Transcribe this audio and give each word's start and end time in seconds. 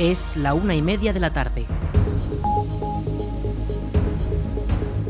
Es 0.00 0.34
la 0.34 0.54
una 0.54 0.74
y 0.74 0.80
media 0.80 1.12
de 1.12 1.20
la 1.20 1.28
tarde. 1.28 1.66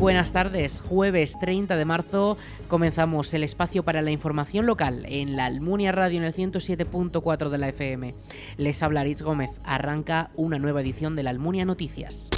Buenas 0.01 0.33
tardes, 0.33 0.81
jueves 0.81 1.39
30 1.41 1.77
de 1.77 1.85
marzo 1.85 2.37
comenzamos 2.67 3.33
el 3.33 3.45
espacio 3.45 3.85
para 3.85 4.03
la 4.03 4.11
información 4.11 4.67
local 4.67 5.06
en 5.09 5.37
la 5.37 5.45
Almunia 5.47 5.92
Radio 5.92 6.19
en 6.19 6.24
el 6.24 6.35
107.4 6.35 7.51
de 7.51 7.59
la 7.59 7.69
FM. 7.69 8.15
Les 8.56 8.83
habla 8.83 9.03
Aritz 9.03 9.23
Gómez, 9.23 9.53
arranca 9.63 10.31
una 10.35 10.59
nueva 10.59 10.81
edición 10.81 11.15
de 11.15 11.22
la 11.22 11.31
Almunia 11.31 11.65
Noticias. 11.65 12.29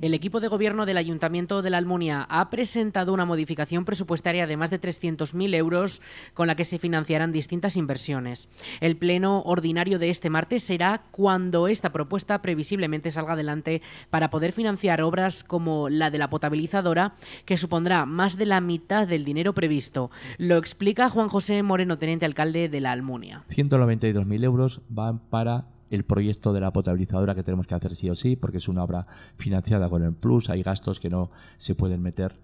El 0.00 0.14
equipo 0.14 0.40
de 0.40 0.48
gobierno 0.48 0.86
del 0.86 0.96
Ayuntamiento 0.96 1.60
de 1.60 1.68
la 1.68 1.76
Almunia 1.76 2.26
ha 2.30 2.48
presentado 2.48 3.12
una 3.12 3.26
modificación 3.26 3.84
presupuestaria 3.84 4.46
de 4.46 4.56
más 4.56 4.70
de 4.70 4.80
300.000 4.80 5.54
euros 5.54 6.00
con 6.32 6.46
la 6.46 6.54
que 6.54 6.64
se 6.64 6.78
financiarán 6.78 7.32
distintas 7.32 7.76
inversiones. 7.76 8.48
El 8.80 8.96
pleno 8.96 9.42
ordinario 9.42 9.98
de 9.98 10.08
este 10.08 10.30
martes 10.30 10.62
será 10.62 11.02
cuando 11.10 11.68
esta 11.68 11.92
propuesta 11.92 12.40
previsiblemente 12.40 13.10
salga 13.10 13.34
adelante 13.34 13.82
para 14.08 14.30
poder 14.30 14.52
financiar 14.52 15.02
obras 15.02 15.44
como 15.44 15.90
la 15.90 16.10
de 16.10 16.16
la 16.16 16.30
potabilizadora, 16.30 17.14
que 17.44 17.58
supondrá 17.58 18.06
más 18.06 18.38
de 18.38 18.46
la 18.46 18.62
mitad 18.62 19.06
del 19.06 19.26
dinero 19.26 19.52
previsto. 19.52 20.10
Lo 20.38 20.56
explica 20.56 21.10
Juan 21.10 21.28
José 21.28 21.62
Moreno, 21.62 21.98
teniente 21.98 22.24
alcalde 22.24 22.70
de 22.70 22.80
la 22.80 22.92
Almunia. 22.92 23.44
192.000 23.50 24.44
euros 24.44 24.80
van 24.88 25.18
para 25.18 25.66
el 25.90 26.04
proyecto 26.04 26.52
de 26.52 26.60
la 26.60 26.72
potabilizadora 26.72 27.34
que 27.34 27.42
tenemos 27.42 27.66
que 27.66 27.74
hacer 27.74 27.96
sí 27.96 28.08
o 28.08 28.14
sí, 28.14 28.36
porque 28.36 28.58
es 28.58 28.68
una 28.68 28.84
obra 28.84 29.06
financiada 29.36 29.88
con 29.88 30.02
el 30.02 30.14
Plus, 30.14 30.48
hay 30.48 30.62
gastos 30.62 31.00
que 31.00 31.10
no 31.10 31.30
se 31.58 31.74
pueden 31.74 32.00
meter 32.00 32.38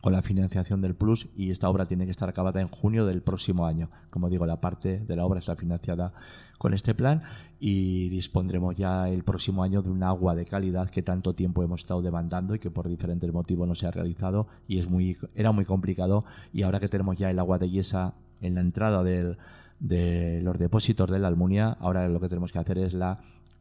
con 0.00 0.12
la 0.12 0.22
financiación 0.22 0.80
del 0.80 0.96
Plus 0.96 1.28
y 1.36 1.50
esta 1.50 1.68
obra 1.68 1.86
tiene 1.86 2.06
que 2.06 2.10
estar 2.10 2.28
acabada 2.28 2.60
en 2.60 2.68
junio 2.68 3.06
del 3.06 3.22
próximo 3.22 3.66
año. 3.66 3.88
Como 4.10 4.28
digo, 4.28 4.46
la 4.46 4.60
parte 4.60 4.98
de 4.98 5.16
la 5.16 5.24
obra 5.24 5.38
está 5.38 5.54
financiada 5.54 6.12
con 6.58 6.74
este 6.74 6.94
plan 6.94 7.22
y 7.58 8.08
dispondremos 8.08 8.76
ya 8.76 9.08
el 9.08 9.24
próximo 9.24 9.62
año 9.62 9.82
de 9.82 9.90
un 9.90 10.02
agua 10.02 10.34
de 10.34 10.44
calidad 10.44 10.90
que 10.90 11.02
tanto 11.02 11.34
tiempo 11.34 11.62
hemos 11.62 11.82
estado 11.82 12.02
demandando 12.02 12.54
y 12.54 12.58
que 12.58 12.70
por 12.70 12.88
diferentes 12.88 13.32
motivos 13.32 13.66
no 13.66 13.74
se 13.74 13.86
ha 13.86 13.90
realizado 13.90 14.46
y 14.68 14.78
es 14.78 14.88
muy 14.88 15.16
era 15.34 15.50
muy 15.50 15.64
complicado 15.64 16.24
y 16.52 16.62
ahora 16.62 16.78
que 16.78 16.88
tenemos 16.88 17.16
ya 17.16 17.30
el 17.30 17.38
agua 17.38 17.58
de 17.58 17.70
yesa 17.70 18.14
en 18.40 18.54
la 18.54 18.60
entrada 18.60 19.02
del 19.02 19.38
de 19.82 20.40
los 20.42 20.58
depósitos 20.58 21.10
de 21.10 21.18
la 21.18 21.26
Almunia, 21.26 21.76
ahora 21.80 22.08
lo 22.08 22.20
que 22.20 22.28
tenemos 22.28 22.52
que 22.52 22.60
hacer 22.60 22.78
es 22.78 22.94
la 22.94 23.18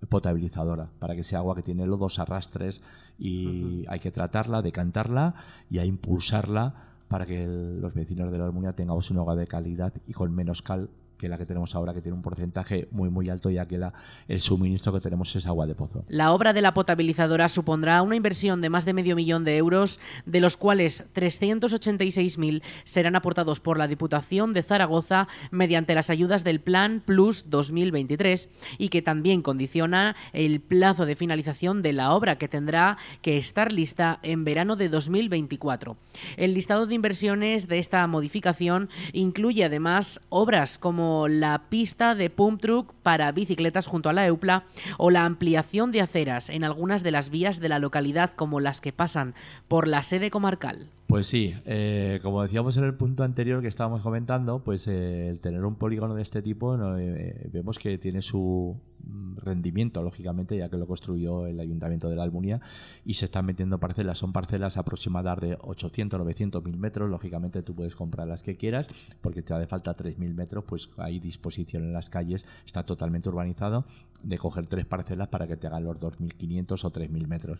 potabilizadora, 0.07 0.89
para 0.99 1.15
que 1.15 1.23
sea 1.23 1.39
agua 1.39 1.55
que 1.55 1.63
tiene 1.63 1.85
lodos, 1.85 2.19
arrastres 2.19 2.81
y 3.17 3.85
hay 3.87 3.99
que 3.99 4.11
tratarla, 4.11 4.61
decantarla 4.61 5.33
y 5.69 5.79
a 5.79 5.85
impulsarla 5.85 6.75
para 7.07 7.25
que 7.25 7.45
los 7.45 7.93
vecinos 7.93 8.31
de 8.31 8.37
la 8.37 8.45
Almunia 8.45 8.73
tengamos 8.73 9.09
un 9.09 9.17
agua 9.17 9.35
de 9.35 9.47
calidad 9.47 9.93
y 10.07 10.13
con 10.13 10.33
menos 10.33 10.61
cal 10.61 10.89
que 11.21 11.29
la 11.29 11.37
que 11.37 11.45
tenemos 11.45 11.75
ahora, 11.75 11.93
que 11.93 12.01
tiene 12.01 12.15
un 12.15 12.23
porcentaje 12.23 12.87
muy 12.89 13.11
muy 13.11 13.29
alto, 13.29 13.51
ya 13.51 13.67
que 13.67 13.79
el 14.27 14.41
suministro 14.41 14.91
que 14.91 14.99
tenemos 14.99 15.35
es 15.35 15.45
agua 15.45 15.67
de 15.67 15.75
pozo. 15.75 16.03
La 16.07 16.33
obra 16.33 16.51
de 16.51 16.63
la 16.63 16.73
potabilizadora 16.73 17.47
supondrá 17.47 18.01
una 18.01 18.15
inversión 18.15 18.59
de 18.59 18.71
más 18.71 18.85
de 18.85 18.93
medio 18.93 19.15
millón 19.15 19.43
de 19.43 19.55
euros, 19.55 19.99
de 20.25 20.39
los 20.39 20.57
cuales 20.57 21.03
386.000 21.13 22.63
serán 22.85 23.15
aportados 23.15 23.59
por 23.59 23.77
la 23.77 23.87
Diputación 23.87 24.53
de 24.53 24.63
Zaragoza 24.63 25.27
mediante 25.51 25.93
las 25.93 26.09
ayudas 26.09 26.43
del 26.43 26.59
Plan 26.59 27.03
Plus 27.05 27.51
2023 27.51 28.49
y 28.79 28.89
que 28.89 29.03
también 29.03 29.43
condiciona 29.43 30.15
el 30.33 30.59
plazo 30.59 31.05
de 31.05 31.15
finalización 31.15 31.83
de 31.83 31.93
la 31.93 32.13
obra, 32.13 32.39
que 32.39 32.47
tendrá 32.47 32.97
que 33.21 33.37
estar 33.37 33.71
lista 33.71 34.19
en 34.23 34.43
verano 34.43 34.75
de 34.75 34.89
2024. 34.89 35.97
El 36.37 36.55
listado 36.55 36.87
de 36.87 36.95
inversiones 36.95 37.67
de 37.67 37.77
esta 37.77 38.07
modificación 38.07 38.89
incluye 39.13 39.65
además 39.65 40.19
obras 40.29 40.79
como 40.79 41.10
la 41.27 41.63
pista 41.69 42.15
de 42.15 42.29
pump 42.29 42.61
truck 42.61 42.93
para 43.03 43.31
bicicletas 43.31 43.87
junto 43.87 44.09
a 44.09 44.13
la 44.13 44.25
EUPLA 44.25 44.65
o 44.97 45.09
la 45.11 45.25
ampliación 45.25 45.91
de 45.91 46.01
aceras 46.01 46.49
en 46.49 46.63
algunas 46.63 47.03
de 47.03 47.11
las 47.11 47.29
vías 47.29 47.59
de 47.59 47.69
la 47.69 47.79
localidad 47.79 48.31
como 48.35 48.59
las 48.59 48.81
que 48.81 48.93
pasan 48.93 49.33
por 49.67 49.87
la 49.87 50.01
sede 50.01 50.29
comarcal. 50.29 50.89
Pues 51.11 51.27
sí, 51.27 51.53
eh, 51.65 52.21
como 52.23 52.41
decíamos 52.41 52.77
en 52.77 52.85
el 52.85 52.93
punto 52.93 53.25
anterior 53.25 53.61
que 53.61 53.67
estábamos 53.67 53.99
comentando, 54.01 54.63
pues 54.63 54.87
eh, 54.87 55.27
el 55.27 55.41
tener 55.41 55.65
un 55.65 55.75
polígono 55.75 56.15
de 56.15 56.21
este 56.21 56.41
tipo 56.41 56.73
eh, 56.97 57.49
vemos 57.51 57.77
que 57.79 57.97
tiene 57.97 58.21
su 58.21 58.79
mm, 59.03 59.35
rendimiento, 59.35 60.01
lógicamente, 60.03 60.55
ya 60.55 60.69
que 60.69 60.77
lo 60.77 60.87
construyó 60.87 61.47
el 61.47 61.59
Ayuntamiento 61.59 62.07
de 62.07 62.15
la 62.15 62.23
Almunia 62.23 62.61
y 63.03 63.15
se 63.15 63.25
están 63.25 63.45
metiendo 63.45 63.77
parcelas. 63.77 64.19
Son 64.19 64.31
parcelas 64.31 64.77
aproximadas 64.77 65.41
de 65.41 65.57
800, 65.59 66.17
900, 66.17 66.63
1000 66.63 66.77
metros. 66.77 67.09
Lógicamente 67.09 67.61
tú 67.61 67.75
puedes 67.75 67.93
comprar 67.93 68.25
las 68.25 68.41
que 68.41 68.55
quieras 68.55 68.87
porque 69.19 69.41
te 69.41 69.53
hace 69.53 69.67
falta 69.67 69.93
3000 69.93 70.33
metros, 70.33 70.63
pues 70.65 70.89
hay 70.95 71.19
disposición 71.19 71.83
en 71.83 71.91
las 71.91 72.09
calles, 72.09 72.45
está 72.65 72.85
totalmente 72.85 73.27
urbanizado, 73.27 73.83
de 74.23 74.37
coger 74.37 74.67
tres 74.67 74.85
parcelas 74.85 75.27
para 75.27 75.45
que 75.45 75.57
te 75.57 75.67
hagan 75.67 75.83
los 75.83 75.99
2500 75.99 76.85
o 76.85 76.89
3000 76.89 77.27
metros. 77.27 77.59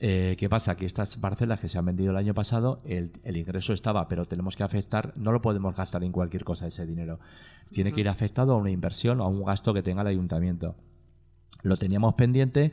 Eh, 0.00 0.36
¿Qué 0.38 0.48
pasa? 0.48 0.76
Que 0.76 0.86
estas 0.86 1.16
parcelas 1.16 1.60
que 1.60 1.68
se 1.68 1.78
han 1.78 1.86
vendido 1.86 2.10
el 2.10 2.16
año 2.16 2.34
pasado, 2.34 2.80
el, 2.84 3.12
ingreso 3.24 3.72
estaba, 3.72 4.08
pero 4.08 4.26
tenemos 4.26 4.56
que 4.56 4.62
afectar, 4.62 5.12
no 5.16 5.32
lo 5.32 5.40
podemos 5.40 5.76
gastar 5.76 6.02
en 6.04 6.12
cualquier 6.12 6.44
cosa 6.44 6.66
ese 6.66 6.84
dinero. 6.84 7.20
Tiene 7.70 7.92
que 7.92 8.00
ir 8.00 8.08
afectado 8.08 8.52
a 8.52 8.56
una 8.56 8.70
inversión 8.70 9.20
o 9.20 9.24
a 9.24 9.28
un 9.28 9.44
gasto 9.44 9.72
que 9.72 9.82
tenga 9.82 10.02
el 10.02 10.08
ayuntamiento. 10.08 10.74
Lo 11.62 11.76
teníamos 11.76 12.14
pendiente 12.14 12.72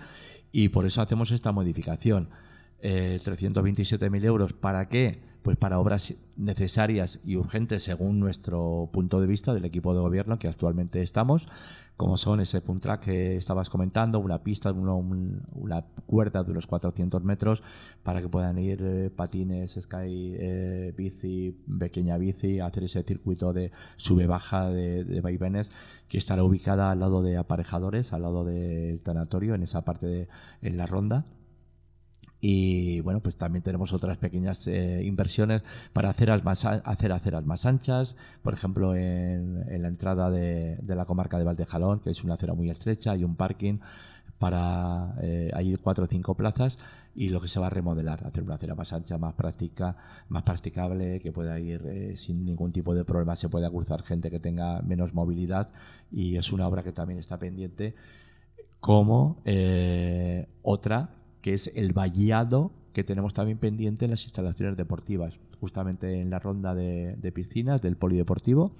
y 0.51 0.69
por 0.69 0.85
eso 0.85 1.01
hacemos 1.01 1.31
esta 1.31 1.51
modificación. 1.51 2.29
Eh, 2.81 3.19
327.000 3.23 4.25
euros, 4.25 4.53
¿para 4.53 4.89
qué? 4.89 5.21
Pues 5.41 5.57
para 5.57 5.79
obras 5.79 6.13
necesarias 6.37 7.19
y 7.25 7.35
urgentes 7.35 7.83
según 7.83 8.19
nuestro 8.19 8.89
punto 8.93 9.19
de 9.19 9.27
vista 9.27 9.53
del 9.53 9.65
equipo 9.65 9.93
de 9.93 10.01
gobierno 10.01 10.37
que 10.37 10.47
actualmente 10.47 11.01
estamos 11.01 11.47
como 12.01 12.17
son 12.17 12.39
ese 12.39 12.61
punt 12.61 12.81
track 12.81 13.01
que 13.01 13.37
estabas 13.37 13.69
comentando, 13.69 14.17
una 14.17 14.41
pista, 14.41 14.71
una 14.71 15.85
cuerda 16.07 16.43
de 16.43 16.49
unos 16.49 16.65
400 16.65 17.23
metros 17.23 17.61
para 18.01 18.21
que 18.21 18.27
puedan 18.27 18.57
ir 18.57 18.81
eh, 18.81 19.11
patines, 19.15 19.77
sky, 19.79 20.33
eh, 20.35 20.95
bici, 20.97 21.55
pequeña 21.79 22.17
bici, 22.17 22.59
hacer 22.59 22.85
ese 22.85 23.03
circuito 23.03 23.53
de 23.53 23.71
sube-baja 23.97 24.71
de, 24.71 25.03
de 25.03 25.21
vaivenes 25.21 25.69
que 26.07 26.17
estará 26.17 26.43
ubicada 26.43 26.89
al 26.89 27.01
lado 27.01 27.21
de 27.21 27.37
aparejadores, 27.37 28.13
al 28.13 28.23
lado 28.23 28.45
del 28.45 28.99
tanatorio, 29.01 29.53
en 29.53 29.61
esa 29.61 29.85
parte 29.85 30.07
de 30.07 30.27
en 30.63 30.77
la 30.77 30.87
ronda 30.87 31.25
y 32.43 32.99
bueno, 33.01 33.19
pues 33.19 33.37
también 33.37 33.61
tenemos 33.61 33.93
otras 33.93 34.17
pequeñas 34.17 34.67
eh, 34.67 35.03
inversiones 35.05 35.61
para 35.93 36.09
hacer, 36.09 36.43
más, 36.43 36.65
hacer 36.65 37.11
aceras 37.11 37.45
más 37.45 37.67
anchas, 37.67 38.15
por 38.41 38.55
ejemplo 38.55 38.95
en, 38.95 39.63
la 39.81 39.87
entrada 39.87 40.31
de, 40.31 40.79
la 40.87 41.05
comarca 41.05 41.37
de 41.37 41.43
Valdejalón, 41.43 41.99
que 41.99 42.09
es 42.09 42.23
una 42.23 42.33
acera 42.33 42.55
muy 42.55 42.71
estrecha, 42.71 43.11
hay 43.11 43.23
un 43.23 43.35
parking 43.35 43.77
para 44.39 45.13
eh, 45.21 45.51
hay 45.53 45.75
cuatro 45.77 46.05
o 46.05 46.07
cinco 46.07 46.33
plazas 46.33 46.79
y 47.13 47.29
lo 47.29 47.41
que 47.41 47.47
se 47.47 47.59
va 47.59 47.67
a 47.67 47.69
remodelar, 47.69 48.25
hacer 48.25 48.41
una 48.41 48.55
acera 48.55 48.73
más 48.73 48.91
ancha, 48.91 49.19
más 49.19 49.35
práctica, 49.35 49.95
más 50.29 50.41
practicable, 50.41 51.19
que 51.19 51.31
pueda 51.31 51.59
ir 51.59 51.85
eh, 51.85 52.15
sin 52.15 52.43
ningún 52.43 52.71
tipo 52.71 52.95
de 52.95 53.05
problema, 53.05 53.35
se 53.35 53.49
pueda 53.49 53.69
cruzar 53.69 54.01
gente 54.01 54.31
que 54.31 54.39
tenga 54.39 54.81
menos 54.81 55.13
movilidad 55.13 55.69
y 56.11 56.37
es 56.37 56.51
una 56.51 56.67
obra 56.67 56.81
que 56.81 56.91
también 56.91 57.19
está 57.19 57.37
pendiente 57.37 57.93
como 58.79 59.43
otra 60.63 61.20
que 61.41 61.53
es 61.53 61.71
el 61.75 61.93
vallado 61.93 62.71
que 62.93 63.03
tenemos 63.03 63.33
también 63.33 63.57
pendiente 63.57 64.05
en 64.05 64.11
las 64.11 64.23
instalaciones 64.23 64.77
deportivas, 64.77 65.39
justamente 65.59 66.19
en 66.21 66.29
la 66.29 66.39
ronda 66.39 66.75
de, 66.75 67.31
piscinas 67.33 67.81
del 67.81 67.95
polideportivo. 67.95 68.71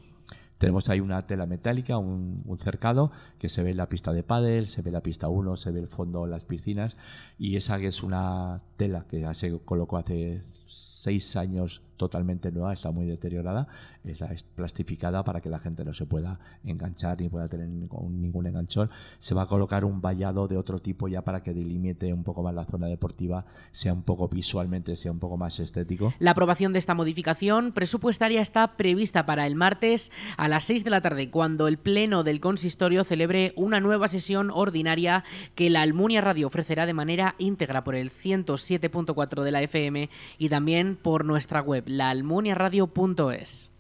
Tenemos 0.58 0.90
ahí 0.90 1.00
una 1.00 1.22
tela 1.24 1.48
metálica, 1.48 1.98
un, 1.98 2.44
cercado, 2.62 3.12
que 3.40 3.50
se 3.50 3.64
ve 3.64 3.72
en 3.72 3.78
la 3.78 3.90
pista 3.90 4.14
de 4.14 4.22
pádel, 4.22 4.68
se 4.68 4.82
ve 4.82 4.92
la 4.92 5.02
pista 5.02 5.28
1, 5.28 5.58
se 5.58 5.72
ve 5.72 5.80
el 5.80 5.88
fondo 5.88 6.28
las 6.28 6.44
piscinas, 6.44 6.98
y 7.40 7.56
esa 7.56 7.78
es 7.80 8.04
una 8.04 8.62
tela 8.78 9.06
que 9.10 9.22
ya 9.22 9.34
se 9.34 9.58
colocó 9.60 9.98
hace 9.98 10.44
seis 10.72 11.36
años 11.36 11.82
totalmente 12.02 12.52
nueva, 12.52 12.74
está 12.74 12.90
muy 12.90 13.06
deteriorada, 13.06 13.68
es 14.04 14.44
plastificada 14.56 15.24
para 15.24 15.40
que 15.40 15.50
la 15.50 15.60
gente 15.60 15.86
no 15.86 15.94
se 15.94 16.08
pueda 16.08 16.40
enganchar 16.64 17.22
ni 17.22 17.30
pueda 17.30 17.48
tener 17.48 17.68
ningún 17.68 18.48
enganchón. 18.48 18.90
Se 19.20 19.36
va 19.36 19.44
a 19.44 19.46
colocar 19.46 19.86
un 19.86 20.02
vallado 20.02 20.48
de 20.48 20.58
otro 20.58 20.80
tipo 20.80 21.08
ya 21.08 21.22
para 21.22 21.44
que 21.44 21.54
delimite 21.54 22.12
un 22.12 22.24
poco 22.24 22.42
más 22.42 22.56
la 22.56 22.66
zona 22.66 22.88
deportiva, 22.88 23.46
sea 23.72 23.94
un 23.94 24.02
poco 24.02 24.28
visualmente, 24.30 24.96
sea 24.96 25.12
un 25.12 25.20
poco 25.20 25.38
más 25.38 25.60
estético. 25.60 26.12
La 26.18 26.32
aprobación 26.32 26.74
de 26.74 26.80
esta 26.80 26.96
modificación 26.96 27.72
presupuestaria 27.72 28.42
está 28.42 28.78
prevista 28.78 29.28
para 29.28 29.46
el 29.46 29.54
martes 29.54 30.12
a 30.38 30.48
las 30.48 30.64
6 30.64 30.84
de 30.84 30.90
la 30.90 31.02
tarde, 31.02 31.30
cuando 31.30 31.68
el 31.68 31.78
Pleno 31.78 32.24
del 32.24 32.40
Consistorio 32.40 33.04
celebre 33.04 33.54
una 33.56 33.80
nueva 33.80 34.08
sesión 34.08 34.50
ordinaria 34.50 35.24
que 35.54 35.70
la 35.70 35.84
Almunia 35.84 36.22
Radio 36.22 36.48
ofrecerá 36.48 36.88
de 36.88 36.96
manera 36.96 37.36
íntegra 37.38 37.84
por 37.84 37.94
el 37.94 38.10
107.4 38.10 39.44
de 39.44 39.52
la 39.52 39.62
FM 39.62 40.10
y 40.40 40.50
también 40.50 40.61
por 41.02 41.26
nuestra 41.26 41.62
web 41.62 41.84
laalmuniaradio.es. 41.88 43.71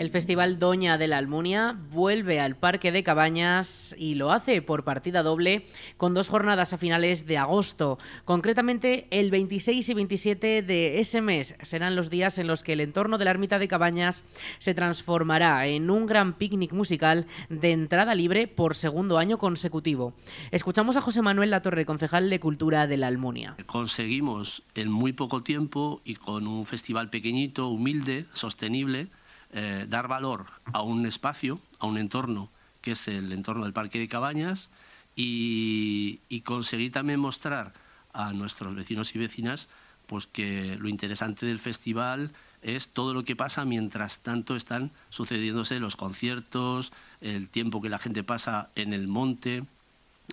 El 0.00 0.08
Festival 0.08 0.58
Doña 0.58 0.96
de 0.96 1.08
la 1.08 1.18
Almunia 1.18 1.78
vuelve 1.92 2.40
al 2.40 2.56
Parque 2.56 2.90
de 2.90 3.02
Cabañas 3.02 3.94
y 3.98 4.14
lo 4.14 4.32
hace 4.32 4.62
por 4.62 4.82
partida 4.82 5.22
doble 5.22 5.66
con 5.98 6.14
dos 6.14 6.30
jornadas 6.30 6.72
a 6.72 6.78
finales 6.78 7.26
de 7.26 7.36
agosto. 7.36 7.98
Concretamente, 8.24 9.08
el 9.10 9.30
26 9.30 9.86
y 9.86 9.92
27 9.92 10.62
de 10.62 11.00
ese 11.00 11.20
mes 11.20 11.54
serán 11.60 11.96
los 11.96 12.08
días 12.08 12.38
en 12.38 12.46
los 12.46 12.62
que 12.62 12.72
el 12.72 12.80
entorno 12.80 13.18
de 13.18 13.26
la 13.26 13.32
ermita 13.32 13.58
de 13.58 13.68
Cabañas 13.68 14.24
se 14.56 14.72
transformará 14.72 15.66
en 15.66 15.90
un 15.90 16.06
gran 16.06 16.32
picnic 16.32 16.72
musical 16.72 17.26
de 17.50 17.72
entrada 17.72 18.14
libre 18.14 18.48
por 18.48 18.76
segundo 18.76 19.18
año 19.18 19.36
consecutivo. 19.36 20.14
Escuchamos 20.50 20.96
a 20.96 21.02
José 21.02 21.20
Manuel 21.20 21.50
Latorre, 21.50 21.84
concejal 21.84 22.30
de 22.30 22.40
Cultura 22.40 22.86
de 22.86 22.96
la 22.96 23.08
Almunia. 23.08 23.54
Conseguimos 23.66 24.62
en 24.74 24.90
muy 24.90 25.12
poco 25.12 25.42
tiempo 25.42 26.00
y 26.06 26.14
con 26.14 26.46
un 26.46 26.64
festival 26.64 27.10
pequeñito, 27.10 27.68
humilde, 27.68 28.24
sostenible, 28.32 29.10
eh, 29.52 29.86
dar 29.88 30.08
valor 30.08 30.46
a 30.72 30.82
un 30.82 31.06
espacio, 31.06 31.60
a 31.78 31.86
un 31.86 31.98
entorno, 31.98 32.50
que 32.80 32.92
es 32.92 33.08
el 33.08 33.32
entorno 33.32 33.64
del 33.64 33.72
Parque 33.72 33.98
de 33.98 34.08
Cabañas, 34.08 34.70
y, 35.16 36.40
conseguir 36.44 36.92
también 36.92 37.20
mostrar 37.20 37.72
a 38.12 38.32
nuestros 38.32 38.74
vecinos 38.74 39.14
y 39.14 39.18
vecinas 39.18 39.68
pues 40.06 40.26
que 40.26 40.76
lo 40.80 40.88
interesante 40.88 41.46
del 41.46 41.60
festival 41.60 42.32
es 42.62 42.88
todo 42.88 43.14
lo 43.14 43.24
que 43.24 43.36
pasa 43.36 43.64
mientras 43.64 44.20
tanto 44.20 44.56
están 44.56 44.90
sucediéndose 45.10 45.78
los 45.78 45.94
conciertos, 45.94 46.92
el 47.20 47.48
tiempo 47.48 47.80
que 47.80 47.88
la 47.88 47.98
gente 47.98 48.24
pasa 48.24 48.70
en 48.74 48.92
el 48.92 49.06
monte, 49.06 49.64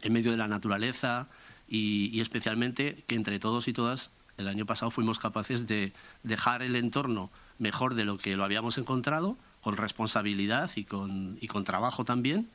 en 0.01 0.13
medio 0.13 0.31
de 0.31 0.37
la 0.37 0.47
naturaleza 0.47 1.27
y, 1.67 2.09
y 2.11 2.21
especialmente 2.21 3.03
que 3.05 3.15
entre 3.15 3.39
todos 3.39 3.67
y 3.67 3.73
todas 3.73 4.09
el 4.37 4.47
año 4.47 4.65
pasado 4.65 4.89
fuimos 4.89 5.19
capaces 5.19 5.67
de 5.67 5.93
dejar 6.23 6.63
el 6.63 6.75
entorno 6.75 7.29
mejor 7.59 7.95
de 7.95 8.05
lo 8.05 8.17
que 8.17 8.35
lo 8.35 8.43
habíamos 8.43 8.77
encontrado, 8.77 9.37
con 9.61 9.77
responsabilidad 9.77 10.71
y 10.75 10.85
con, 10.85 11.37
y 11.41 11.47
con 11.47 11.63
trabajo 11.63 12.05
también, 12.05 12.49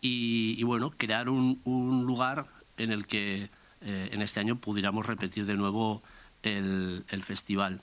y, 0.00 0.62
bueno, 0.62 0.92
crear 0.96 1.28
un, 1.28 1.60
un, 1.64 2.04
lugar 2.04 2.46
en 2.76 2.92
el 2.92 3.06
que 3.06 3.50
eh, 3.80 4.08
en 4.12 4.22
este 4.22 4.40
año 4.40 4.56
pudiéramos 4.56 5.06
repetir 5.06 5.46
de 5.46 5.54
nuevo 5.54 6.02
el, 6.42 7.04
el 7.08 7.22
festival 7.22 7.80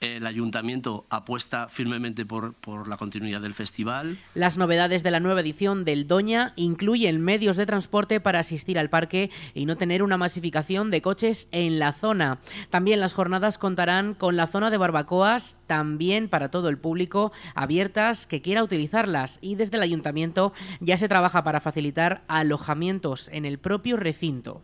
el 0.00 0.26
ayuntamiento 0.26 1.06
apuesta 1.08 1.68
firmemente 1.68 2.26
por, 2.26 2.54
por, 2.54 2.88
la 2.88 2.96
continuidad 2.96 3.40
del 3.40 3.54
festival. 3.54 4.18
Las 4.34 4.58
novedades 4.58 5.02
de 5.02 5.10
la 5.10 5.20
nueva 5.20 5.40
edición 5.40 5.84
del 5.84 6.06
Doña 6.06 6.52
incluyen 6.56 7.20
medios 7.20 7.56
de 7.56 7.66
transporte 7.66 8.20
para 8.20 8.40
asistir 8.40 8.78
al 8.78 8.90
parque 8.90 9.30
y 9.54 9.66
no 9.66 9.76
tener 9.76 10.02
una 10.02 10.16
masificación 10.16 10.90
de 10.90 11.02
coches 11.02 11.48
en 11.52 11.78
la 11.78 11.92
zona. 11.92 12.40
También 12.70 13.00
las 13.00 13.14
jornadas 13.14 13.58
contarán 13.58 14.14
con 14.14 14.36
la 14.36 14.46
zona 14.46 14.70
de 14.70 14.76
barbacoas, 14.76 15.56
también 15.66 16.28
para 16.28 16.50
todo 16.50 16.68
el 16.68 16.78
público, 16.78 17.32
abiertas 17.54 18.26
que 18.26 18.42
quiera 18.42 18.62
utilizarlas 18.62 19.38
y 19.40 19.54
desde 19.54 19.76
el 19.76 19.82
ayuntamiento 19.82 20.52
ya 20.80 20.96
se 20.96 21.08
trabaja 21.08 21.42
para 21.42 21.60
facilitar 21.60 22.22
alojamientos 22.28 23.28
en 23.32 23.44
el 23.44 23.58
propio 23.58 23.96
recinto. 23.96 24.62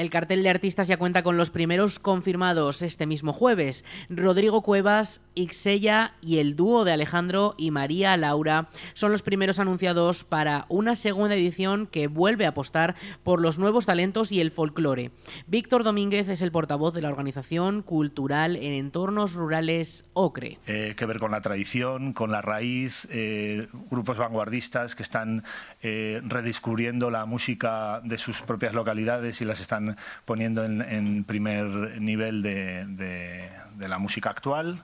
El 0.00 0.08
cartel 0.08 0.42
de 0.42 0.48
artistas 0.48 0.88
ya 0.88 0.96
cuenta 0.96 1.22
con 1.22 1.36
los 1.36 1.50
primeros 1.50 1.98
confirmados 1.98 2.80
este 2.80 3.04
mismo 3.04 3.34
jueves. 3.34 3.84
Rodrigo 4.08 4.62
Cuevas, 4.62 5.20
Ixella 5.34 6.14
y 6.22 6.38
el 6.38 6.56
dúo 6.56 6.86
de 6.86 6.92
Alejandro 6.94 7.54
y 7.58 7.70
María 7.70 8.16
Laura 8.16 8.70
son 8.94 9.12
los 9.12 9.20
primeros 9.20 9.58
anunciados 9.58 10.24
para 10.24 10.64
una 10.70 10.96
segunda 10.96 11.34
edición 11.34 11.86
que 11.86 12.06
vuelve 12.06 12.46
a 12.46 12.48
apostar 12.48 12.94
por 13.22 13.42
los 13.42 13.58
nuevos 13.58 13.84
talentos 13.84 14.32
y 14.32 14.40
el 14.40 14.52
folclore. 14.52 15.10
Víctor 15.46 15.84
Domínguez 15.84 16.30
es 16.30 16.40
el 16.40 16.50
portavoz 16.50 16.94
de 16.94 17.02
la 17.02 17.10
organización 17.10 17.82
cultural 17.82 18.56
en 18.56 18.72
entornos 18.72 19.34
rurales 19.34 20.06
OCRE. 20.14 20.60
Eh, 20.66 20.94
que 20.96 21.04
ver 21.04 21.18
con 21.18 21.30
la 21.30 21.42
tradición, 21.42 22.14
con 22.14 22.30
la 22.30 22.40
raíz, 22.40 23.06
eh, 23.10 23.68
grupos 23.90 24.16
vanguardistas 24.16 24.94
que 24.94 25.02
están 25.02 25.44
eh, 25.82 26.22
redescubriendo 26.24 27.10
la 27.10 27.26
música 27.26 28.00
de 28.02 28.16
sus 28.16 28.40
propias 28.40 28.72
localidades 28.72 29.42
y 29.42 29.44
las 29.44 29.60
están 29.60 29.89
poniendo 30.24 30.64
en, 30.64 31.24
primer 31.24 32.00
nivel 32.00 32.42
de, 32.42 33.50
la 33.78 33.98
música 33.98 34.30
actual. 34.30 34.82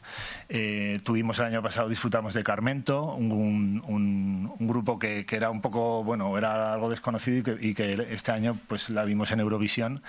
Eh, 0.49 1.01
tuvimos 1.05 1.39
el 1.39 1.47
año 1.47 1.63
pasado, 1.63 1.89
disfrutamos 1.89 2.35
de 2.35 2.43
Carmento, 2.43 3.15
un, 3.15 4.53
grupo 4.59 4.99
que, 4.99 5.27
era 5.31 5.51
un 5.51 5.61
poco, 5.61 6.03
bueno, 6.03 6.37
era 6.39 6.73
algo 6.73 6.91
desconocido 6.91 7.57
y 7.61 7.75
que, 7.75 8.09
este 8.11 8.33
año 8.33 8.59
pues 8.69 8.89
la 8.89 9.05
vimos 9.05 9.31
en 9.31 9.41
Eurovisión 9.41 10.03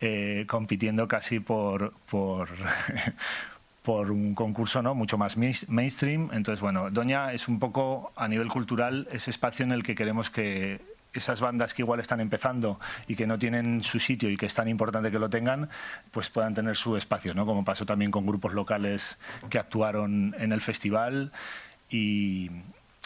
eh, 0.00 0.44
compitiendo 0.48 1.08
casi 1.08 1.40
por... 1.40 1.92
por 2.10 2.48
por 3.82 4.10
un 4.10 4.34
concurso 4.34 4.80
¿no? 4.80 4.94
mucho 4.94 5.18
más 5.18 5.36
mainstream. 5.36 6.30
Entonces, 6.32 6.60
bueno, 6.60 6.90
Doña 6.90 7.32
es 7.32 7.48
un 7.48 7.58
poco, 7.58 8.12
a 8.16 8.28
nivel 8.28 8.48
cultural, 8.48 9.08
ese 9.10 9.30
espacio 9.30 9.64
en 9.64 9.72
el 9.72 9.82
que 9.82 9.94
queremos 9.94 10.30
que 10.30 10.80
esas 11.12 11.40
bandas 11.40 11.74
que 11.74 11.82
igual 11.82 12.00
están 12.00 12.20
empezando 12.20 12.80
y 13.06 13.16
que 13.16 13.26
no 13.26 13.38
tienen 13.38 13.82
su 13.82 13.98
sitio 13.98 14.30
y 14.30 14.36
que 14.36 14.46
es 14.46 14.54
tan 14.54 14.68
importante 14.68 15.10
que 15.10 15.18
lo 15.18 15.30
tengan, 15.30 15.68
pues 16.10 16.30
puedan 16.30 16.54
tener 16.54 16.76
su 16.76 16.96
espacio, 16.96 17.34
¿no? 17.34 17.46
Como 17.46 17.64
pasó 17.64 17.86
también 17.86 18.10
con 18.10 18.26
grupos 18.26 18.54
locales 18.54 19.18
que 19.50 19.58
actuaron 19.58 20.34
en 20.38 20.52
el 20.52 20.60
festival 20.60 21.32
y, 21.90 22.50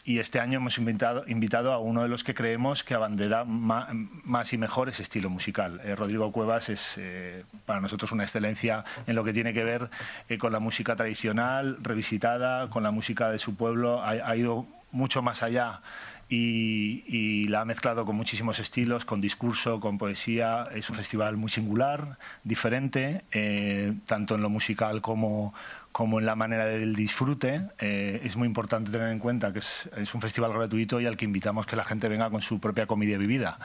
este 0.04 0.38
año 0.38 0.58
hemos 0.58 0.78
invitado, 0.78 1.24
invitado, 1.26 1.72
a 1.72 1.78
uno 1.78 2.02
de 2.02 2.08
los 2.08 2.22
que 2.22 2.32
creemos 2.32 2.84
que 2.84 2.94
abandera 2.94 3.44
más, 3.44 4.52
y 4.52 4.56
mejor 4.56 4.88
ese 4.88 5.02
estilo 5.02 5.28
musical. 5.28 5.80
Eh, 5.82 5.96
Rodrigo 5.96 6.30
Cuevas 6.30 6.68
es 6.68 6.94
eh, 6.96 7.42
para 7.64 7.80
nosotros 7.80 8.12
una 8.12 8.22
excelencia 8.22 8.84
en 9.08 9.16
lo 9.16 9.24
que 9.24 9.32
tiene 9.32 9.52
que 9.52 9.64
ver 9.64 9.90
eh, 10.28 10.38
con 10.38 10.52
la 10.52 10.60
música 10.60 10.94
tradicional, 10.94 11.78
revisitada, 11.82 12.70
con 12.70 12.84
la 12.84 12.92
música 12.92 13.30
de 13.30 13.40
su 13.40 13.56
pueblo. 13.56 14.00
ha 14.04 14.36
ido 14.36 14.64
mucho 14.96 15.22
más 15.22 15.42
allá 15.42 15.82
y, 16.28 17.46
la 17.48 17.60
ha 17.60 17.64
mezclado 17.64 18.04
con 18.04 18.16
muchísimos 18.16 18.58
estilos, 18.58 19.04
con 19.04 19.20
discurso, 19.20 19.78
con 19.78 19.98
poesía. 19.98 20.68
Es 20.74 20.90
un 20.90 20.96
festival 20.96 21.36
muy 21.36 21.50
singular, 21.50 22.18
diferente, 22.42 23.24
eh, 23.30 23.94
tanto 24.06 24.34
en 24.34 24.42
lo 24.42 24.50
musical 24.50 25.00
como, 25.00 25.54
como 25.92 26.18
en 26.18 26.26
la 26.26 26.34
manera 26.34 26.66
del 26.66 26.96
disfrute. 26.96 27.68
Eh, 27.78 28.20
es 28.24 28.36
muy 28.36 28.48
importante 28.48 28.90
tener 28.90 29.10
en 29.10 29.20
cuenta 29.20 29.52
que 29.52 29.60
es, 29.60 30.14
un 30.14 30.20
festival 30.20 30.52
gratuito 30.52 31.00
y 31.00 31.06
al 31.06 31.16
que 31.16 31.24
invitamos 31.24 31.66
que 31.66 31.76
la 31.76 31.84
gente 31.84 32.08
venga 32.08 32.28
con 32.30 32.42
su 32.42 32.58
propia 32.58 32.86
comida 32.86 33.16
vivida, 33.18 33.58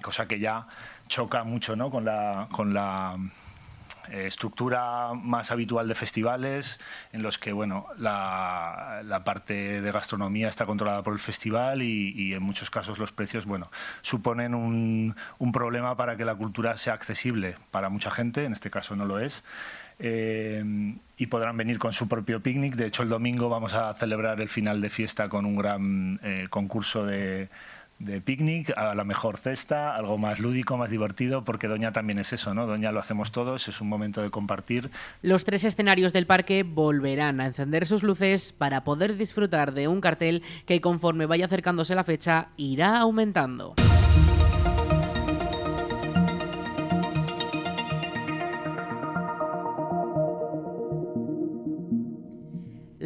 cosa 0.00 0.26
que 0.26 0.38
ya 0.38 0.66
choca 1.08 1.44
mucho 1.44 1.76
¿no? 1.76 1.90
con 1.90 2.04
la... 2.04 2.48
Con 2.50 2.72
la 2.72 3.18
eh, 4.10 4.26
estructura 4.26 5.12
más 5.14 5.50
habitual 5.50 5.88
de 5.88 5.94
festivales 5.94 6.80
en 7.12 7.22
los 7.22 7.38
que 7.38 7.52
bueno 7.52 7.86
la, 7.98 9.22
parte 9.24 9.80
de 9.80 9.92
gastronomía 9.92 10.48
está 10.48 10.66
controlada 10.66 11.02
por 11.02 11.12
el 11.12 11.18
festival 11.18 11.82
y, 11.82 12.34
en 12.34 12.42
muchos 12.42 12.70
casos 12.70 12.98
los 12.98 13.12
precios 13.12 13.44
bueno 13.44 13.70
suponen 14.02 14.54
un, 14.54 15.14
problema 15.52 15.96
para 15.96 16.16
que 16.16 16.24
la 16.24 16.34
cultura 16.34 16.76
sea 16.76 16.92
accesible 16.92 17.56
para 17.70 17.88
mucha 17.88 18.10
gente 18.10 18.44
en 18.44 18.52
este 18.52 18.70
caso 18.70 18.94
no 18.94 19.04
lo 19.04 19.18
es 19.18 19.42
eh, 19.98 20.62
y 21.16 21.26
podrán 21.26 21.56
venir 21.56 21.78
con 21.78 21.92
su 21.94 22.06
propio 22.06 22.42
picnic. 22.42 22.74
De 22.74 22.86
hecho 22.86 23.02
el 23.02 23.08
domingo 23.08 23.48
vamos 23.48 23.72
a 23.72 23.94
celebrar 23.94 24.40
el 24.42 24.50
final 24.50 24.82
de 24.82 24.90
fiesta 24.90 25.30
con 25.30 25.46
un 25.46 25.56
gran 25.56 26.20
eh, 26.22 26.46
concurso 26.50 27.06
de 27.06 27.48
de 27.98 28.20
picnic, 28.20 28.72
a 28.76 28.94
la 28.94 29.04
mejor 29.04 29.38
cesta, 29.38 29.96
algo 29.96 30.18
más 30.18 30.38
lúdico, 30.38 30.76
más 30.76 30.90
divertido, 30.90 31.44
porque 31.44 31.68
Doña 31.68 31.92
también 31.92 32.18
es 32.18 32.32
eso, 32.32 32.54
¿no? 32.54 32.66
Doña 32.66 32.92
lo 32.92 33.00
hacemos 33.00 33.32
todos, 33.32 33.68
es 33.68 33.80
un 33.80 33.88
momento 33.88 34.22
de 34.22 34.30
compartir. 34.30 34.90
Los 35.22 35.44
tres 35.44 35.64
escenarios 35.64 36.12
del 36.12 36.26
parque 36.26 36.62
volverán 36.62 37.40
a 37.40 37.46
encender 37.46 37.86
sus 37.86 38.02
luces 38.02 38.52
para 38.52 38.84
poder 38.84 39.16
disfrutar 39.16 39.72
de 39.72 39.88
un 39.88 40.00
cartel 40.00 40.42
que 40.66 40.80
conforme 40.80 41.26
vaya 41.26 41.46
acercándose 41.46 41.94
la 41.94 42.04
fecha 42.04 42.48
irá 42.56 42.98
aumentando. 42.98 43.74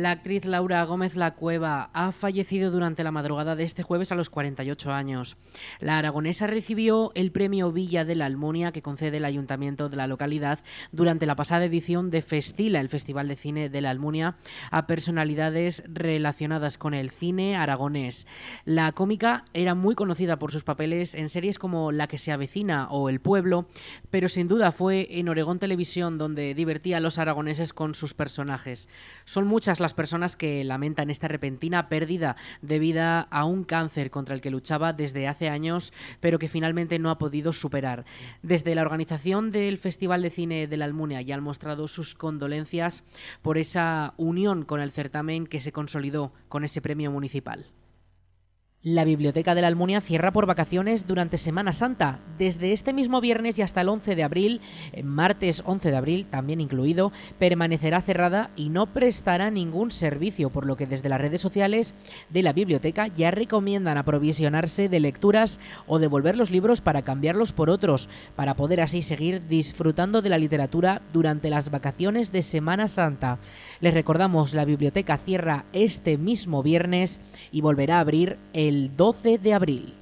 La 0.00 0.12
actriz 0.12 0.46
Laura 0.46 0.82
Gómez 0.84 1.14
La 1.14 1.34
Cueva 1.34 1.90
ha 1.92 2.12
fallecido 2.12 2.70
durante 2.70 3.04
la 3.04 3.10
madrugada 3.10 3.54
de 3.54 3.64
este 3.64 3.82
jueves 3.82 4.10
a 4.10 4.14
los 4.14 4.30
48 4.30 4.92
años. 4.92 5.36
La 5.78 5.98
aragonesa 5.98 6.46
recibió 6.46 7.12
el 7.14 7.32
premio 7.32 7.70
Villa 7.70 8.06
de 8.06 8.14
la 8.14 8.24
Almunia 8.24 8.72
que 8.72 8.80
concede 8.80 9.18
el 9.18 9.26
ayuntamiento 9.26 9.90
de 9.90 9.96
la 9.96 10.06
localidad 10.06 10.60
durante 10.90 11.26
la 11.26 11.36
pasada 11.36 11.66
edición 11.66 12.10
de 12.10 12.22
Festila, 12.22 12.80
el 12.80 12.88
Festival 12.88 13.28
de 13.28 13.36
Cine 13.36 13.68
de 13.68 13.80
la 13.82 13.90
Almunia, 13.90 14.36
a 14.70 14.86
personalidades 14.86 15.82
relacionadas 15.86 16.78
con 16.78 16.94
el 16.94 17.10
cine 17.10 17.56
aragonés. 17.56 18.26
La 18.64 18.92
cómica 18.92 19.44
era 19.52 19.74
muy 19.74 19.94
conocida 19.94 20.38
por 20.38 20.50
sus 20.50 20.64
papeles 20.64 21.14
en 21.14 21.28
series 21.28 21.58
como 21.58 21.92
La 21.92 22.06
que 22.06 22.16
se 22.16 22.32
avecina 22.32 22.88
o 22.88 23.10
El 23.10 23.20
pueblo, 23.20 23.66
pero 24.08 24.28
sin 24.28 24.48
duda 24.48 24.72
fue 24.72 25.18
en 25.18 25.28
Oregón 25.28 25.58
Televisión 25.58 26.16
donde 26.16 26.54
divertía 26.54 26.96
a 26.96 27.00
los 27.00 27.18
aragoneses 27.18 27.74
con 27.74 27.94
sus 27.94 28.14
personajes. 28.14 28.88
Son 29.26 29.46
muchas 29.46 29.80
todas 29.80 29.89
las 29.90 29.94
personas 29.94 30.36
que 30.36 30.62
lamentan 30.62 31.10
esta 31.10 31.26
repentina 31.26 31.88
pérdida 31.88 32.36
debido 32.62 33.02
a 33.02 33.44
un 33.44 33.64
cáncer 33.64 34.12
contra 34.12 34.36
el 34.36 34.40
que 34.40 34.52
luchaba 34.52 34.92
desde 34.92 35.26
hace 35.26 35.48
años, 35.48 35.92
pero 36.20 36.38
que 36.38 36.46
finalmente 36.46 37.00
no 37.00 37.10
ha 37.10 37.18
podido 37.18 37.52
superar. 37.52 38.04
Desde 38.40 38.76
la 38.76 38.82
organización 38.82 39.50
del 39.50 39.78
Festival 39.78 40.22
de 40.22 40.30
Cine 40.30 40.68
de 40.68 40.76
la 40.76 40.84
Almunia 40.84 41.22
ya 41.22 41.34
han 41.34 41.42
mostrado 41.42 41.88
sus 41.88 42.14
condolencias 42.14 43.02
por 43.42 43.58
esa 43.58 44.14
unión 44.16 44.64
con 44.64 44.80
el 44.80 44.92
certamen 44.92 45.48
que 45.48 45.60
se 45.60 45.72
consolidó 45.72 46.32
con 46.48 46.62
ese 46.62 46.80
premio 46.80 47.10
municipal. 47.10 47.66
La 48.82 49.04
Biblioteca 49.04 49.54
de 49.54 49.60
la 49.60 49.66
Almunia 49.66 50.00
cierra 50.00 50.32
por 50.32 50.46
vacaciones 50.46 51.06
durante 51.06 51.36
Semana 51.36 51.74
Santa. 51.74 52.18
Desde 52.38 52.72
este 52.72 52.94
mismo 52.94 53.20
viernes 53.20 53.58
y 53.58 53.62
hasta 53.62 53.82
el 53.82 53.90
11 53.90 54.16
de 54.16 54.22
abril, 54.22 54.62
martes 55.04 55.62
11 55.66 55.90
de 55.90 55.96
abril 55.98 56.24
también 56.24 56.62
incluido, 56.62 57.12
permanecerá 57.38 58.00
cerrada 58.00 58.48
y 58.56 58.70
no 58.70 58.86
prestará 58.86 59.50
ningún 59.50 59.90
servicio, 59.90 60.48
por 60.48 60.64
lo 60.64 60.78
que 60.78 60.86
desde 60.86 61.10
las 61.10 61.20
redes 61.20 61.42
sociales 61.42 61.94
de 62.30 62.40
la 62.40 62.54
biblioteca 62.54 63.06
ya 63.06 63.30
recomiendan 63.30 63.98
aprovisionarse 63.98 64.88
de 64.88 65.00
lecturas 65.00 65.60
o 65.86 65.98
devolver 65.98 66.38
los 66.38 66.50
libros 66.50 66.80
para 66.80 67.02
cambiarlos 67.02 67.52
por 67.52 67.68
otros, 67.68 68.08
para 68.34 68.54
poder 68.54 68.80
así 68.80 69.02
seguir 69.02 69.46
disfrutando 69.46 70.22
de 70.22 70.30
la 70.30 70.38
literatura 70.38 71.02
durante 71.12 71.50
las 71.50 71.70
vacaciones 71.70 72.32
de 72.32 72.40
Semana 72.40 72.88
Santa. 72.88 73.40
Les 73.80 73.94
recordamos, 73.94 74.52
la 74.52 74.66
biblioteca 74.66 75.16
cierra 75.16 75.64
este 75.72 76.18
mismo 76.18 76.62
viernes 76.62 77.20
y 77.50 77.62
volverá 77.62 77.96
a 77.96 78.00
abrir 78.00 78.38
el 78.52 78.94
12 78.94 79.38
de 79.38 79.54
abril. 79.54 79.99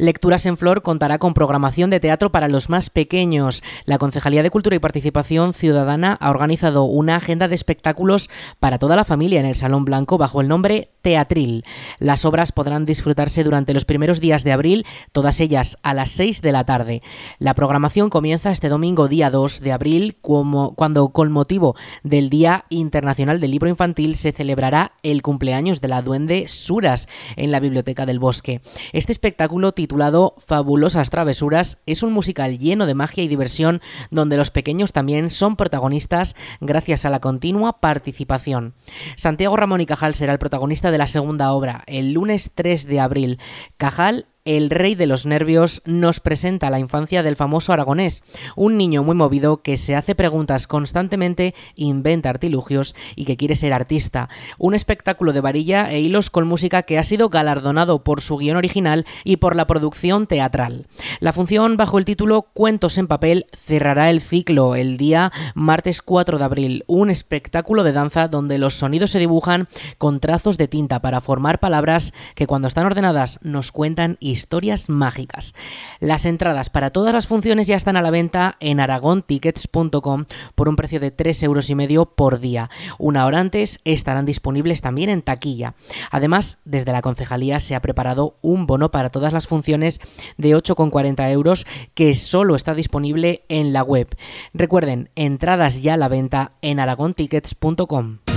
Lecturas 0.00 0.46
en 0.46 0.56
Flor 0.56 0.80
contará 0.80 1.18
con 1.18 1.34
programación 1.34 1.90
de 1.90 2.00
teatro 2.00 2.32
para 2.32 2.48
los 2.48 2.70
más 2.70 2.88
pequeños. 2.88 3.62
La 3.84 3.98
Concejalía 3.98 4.42
de 4.42 4.48
Cultura 4.48 4.74
y 4.74 4.78
Participación 4.78 5.52
Ciudadana 5.52 6.14
ha 6.14 6.30
organizado 6.30 6.84
una 6.84 7.16
agenda 7.16 7.48
de 7.48 7.54
espectáculos 7.54 8.30
para 8.60 8.78
toda 8.78 8.96
la 8.96 9.04
familia 9.04 9.40
en 9.40 9.44
el 9.44 9.56
Salón 9.56 9.84
Blanco 9.84 10.16
bajo 10.16 10.40
el 10.40 10.48
nombre 10.48 10.88
Teatril. 11.02 11.66
Las 11.98 12.24
obras 12.24 12.50
podrán 12.50 12.86
disfrutarse 12.86 13.44
durante 13.44 13.74
los 13.74 13.84
primeros 13.84 14.20
días 14.20 14.42
de 14.42 14.52
abril, 14.52 14.86
todas 15.12 15.38
ellas 15.38 15.76
a 15.82 15.92
las 15.92 16.08
6 16.12 16.40
de 16.40 16.52
la 16.52 16.64
tarde. 16.64 17.02
La 17.38 17.52
programación 17.52 18.08
comienza 18.08 18.52
este 18.52 18.70
domingo 18.70 19.06
día 19.06 19.30
2 19.30 19.60
de 19.60 19.72
abril, 19.72 20.16
como, 20.22 20.74
cuando 20.76 21.10
con 21.10 21.30
motivo 21.30 21.76
del 22.04 22.30
Día 22.30 22.64
Internacional 22.70 23.38
del 23.38 23.50
Libro 23.50 23.68
Infantil 23.68 24.16
se 24.16 24.32
celebrará 24.32 24.92
el 25.02 25.20
cumpleaños 25.20 25.82
de 25.82 25.88
la 25.88 26.00
duende 26.00 26.48
Suras 26.48 27.06
en 27.36 27.52
la 27.52 27.60
Biblioteca 27.60 28.06
del 28.06 28.18
Bosque. 28.18 28.62
Este 28.94 29.12
espectáculo 29.12 29.72
titulado 29.72 29.89
Fabulosas 30.38 31.10
Travesuras 31.10 31.78
es 31.86 32.02
un 32.02 32.12
musical 32.12 32.58
lleno 32.58 32.86
de 32.86 32.94
magia 32.94 33.24
y 33.24 33.28
diversión 33.28 33.80
donde 34.10 34.36
los 34.36 34.50
pequeños 34.50 34.92
también 34.92 35.30
son 35.30 35.56
protagonistas 35.56 36.36
gracias 36.60 37.04
a 37.04 37.10
la 37.10 37.20
continua 37.20 37.80
participación. 37.80 38.74
Santiago 39.16 39.56
Ramón 39.56 39.80
y 39.80 39.86
Cajal 39.86 40.14
será 40.14 40.32
el 40.32 40.38
protagonista 40.38 40.90
de 40.90 40.98
la 40.98 41.06
segunda 41.06 41.52
obra, 41.52 41.82
el 41.86 42.12
lunes 42.12 42.52
3 42.54 42.86
de 42.86 43.00
abril. 43.00 43.38
Cajal 43.76 44.26
el 44.44 44.70
rey 44.70 44.94
de 44.94 45.06
los 45.06 45.26
nervios 45.26 45.82
nos 45.84 46.20
presenta 46.20 46.70
la 46.70 46.78
infancia 46.78 47.22
del 47.22 47.36
famoso 47.36 47.72
aragonés, 47.72 48.22
un 48.56 48.78
niño 48.78 49.02
muy 49.02 49.14
movido 49.14 49.62
que 49.62 49.76
se 49.76 49.94
hace 49.94 50.14
preguntas 50.14 50.66
constantemente, 50.66 51.54
inventa 51.74 52.30
artilugios 52.30 52.94
y 53.16 53.26
que 53.26 53.36
quiere 53.36 53.54
ser 53.54 53.72
artista. 53.72 54.28
Un 54.58 54.74
espectáculo 54.74 55.32
de 55.32 55.40
varilla 55.40 55.90
e 55.90 56.00
hilos 56.00 56.30
con 56.30 56.46
música 56.46 56.82
que 56.82 56.98
ha 56.98 57.02
sido 57.02 57.28
galardonado 57.28 58.02
por 58.02 58.20
su 58.22 58.38
guion 58.38 58.56
original 58.56 59.04
y 59.24 59.36
por 59.36 59.56
la 59.56 59.66
producción 59.66 60.26
teatral. 60.26 60.86
La 61.20 61.32
función 61.32 61.76
bajo 61.76 61.98
el 61.98 62.04
título 62.04 62.42
Cuentos 62.54 62.96
en 62.98 63.08
papel 63.08 63.46
cerrará 63.52 64.10
el 64.10 64.20
ciclo 64.20 64.74
el 64.74 64.96
día 64.96 65.32
martes 65.54 66.00
4 66.02 66.38
de 66.38 66.44
abril, 66.44 66.84
un 66.86 67.10
espectáculo 67.10 67.82
de 67.82 67.92
danza 67.92 68.28
donde 68.28 68.58
los 68.58 68.74
sonidos 68.74 69.10
se 69.10 69.18
dibujan 69.18 69.68
con 69.98 70.20
trazos 70.20 70.56
de 70.56 70.68
tinta 70.68 71.00
para 71.02 71.20
formar 71.20 71.60
palabras 71.60 72.14
que 72.34 72.46
cuando 72.46 72.68
están 72.68 72.86
ordenadas 72.86 73.38
nos 73.42 73.72
cuentan 73.72 74.16
y 74.18 74.29
historias 74.30 74.88
mágicas. 74.88 75.54
Las 76.00 76.24
entradas 76.24 76.70
para 76.70 76.90
todas 76.90 77.12
las 77.12 77.26
funciones 77.26 77.66
ya 77.66 77.76
están 77.76 77.96
a 77.96 78.02
la 78.02 78.10
venta 78.10 78.56
en 78.60 78.80
aragontickets.com 78.80 80.24
por 80.54 80.68
un 80.68 80.76
precio 80.76 81.00
de 81.00 81.10
3 81.10 81.42
euros 81.42 81.70
y 81.70 81.74
medio 81.74 82.06
por 82.06 82.40
día. 82.40 82.70
Una 82.98 83.26
hora 83.26 83.40
antes 83.40 83.80
estarán 83.84 84.26
disponibles 84.26 84.80
también 84.80 85.10
en 85.10 85.22
taquilla. 85.22 85.74
Además, 86.10 86.58
desde 86.64 86.92
la 86.92 87.02
concejalía 87.02 87.60
se 87.60 87.74
ha 87.74 87.82
preparado 87.82 88.36
un 88.40 88.66
bono 88.66 88.90
para 88.90 89.10
todas 89.10 89.32
las 89.32 89.46
funciones 89.46 90.00
de 90.36 90.56
8,40 90.56 91.30
euros 91.30 91.66
que 91.94 92.14
solo 92.14 92.54
está 92.56 92.74
disponible 92.74 93.44
en 93.48 93.72
la 93.72 93.82
web. 93.82 94.08
Recuerden, 94.54 95.10
entradas 95.16 95.82
ya 95.82 95.94
a 95.94 95.96
la 95.96 96.08
venta 96.08 96.52
en 96.62 96.80
aragontickets.com. 96.80 98.29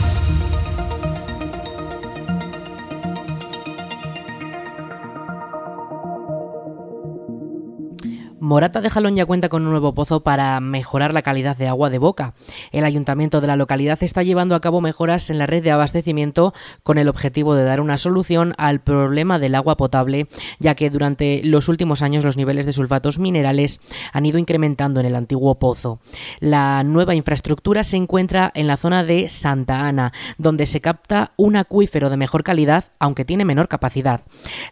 Morata 8.44 8.82
de 8.82 8.90
Jalón 8.90 9.16
ya 9.16 9.26
cuenta 9.26 9.48
con 9.48 9.64
un 9.64 9.70
nuevo 9.70 9.94
pozo 9.94 10.20
para 10.20 10.60
mejorar 10.60 11.14
la 11.14 11.22
calidad 11.22 11.56
de 11.56 11.70
agua 11.70 11.90
de 11.90 11.98
boca. 11.98 12.34
El 12.74 12.84
ayuntamiento 12.84 13.40
de 13.40 13.48
la 13.48 13.56
localidad 13.56 14.04
está 14.04 14.22
llevando 14.22 14.54
a 14.54 14.60
cabo 14.60 14.82
mejoras 14.82 15.30
en 15.30 15.38
la 15.38 15.46
red 15.46 15.64
de 15.64 15.72
abastecimiento 15.72 16.54
con 16.84 16.98
el 16.98 17.08
objetivo 17.08 17.56
de 17.56 17.64
dar 17.64 17.80
una 17.80 17.98
solución 17.98 18.54
al 18.58 18.82
problema 18.82 19.40
del 19.40 19.56
agua 19.56 19.78
potable, 19.78 20.28
ya 20.60 20.76
que 20.76 20.90
durante 20.90 21.40
los 21.46 21.70
últimos 21.70 22.02
años 22.02 22.26
los 22.26 22.36
niveles 22.36 22.66
de 22.66 22.74
sulfatos 22.74 23.18
minerales 23.18 23.80
han 24.12 24.26
ido 24.26 24.38
incrementando 24.40 25.00
en 25.00 25.06
el 25.06 25.16
antiguo 25.16 25.58
pozo. 25.58 26.02
La 26.42 26.84
nueva 26.84 27.16
infraestructura 27.16 27.84
se 27.84 27.96
encuentra 27.96 28.52
en 28.56 28.68
la 28.68 28.76
zona 28.76 29.06
de 29.06 29.30
Santa 29.30 29.88
Ana, 29.88 30.12
donde 30.38 30.66
se 30.66 30.82
capta 30.82 31.32
un 31.38 31.56
acuífero 31.56 32.10
de 32.10 32.18
mejor 32.18 32.44
calidad, 32.44 32.92
aunque 33.00 33.24
tiene 33.24 33.46
menor 33.46 33.70
capacidad. 33.70 34.20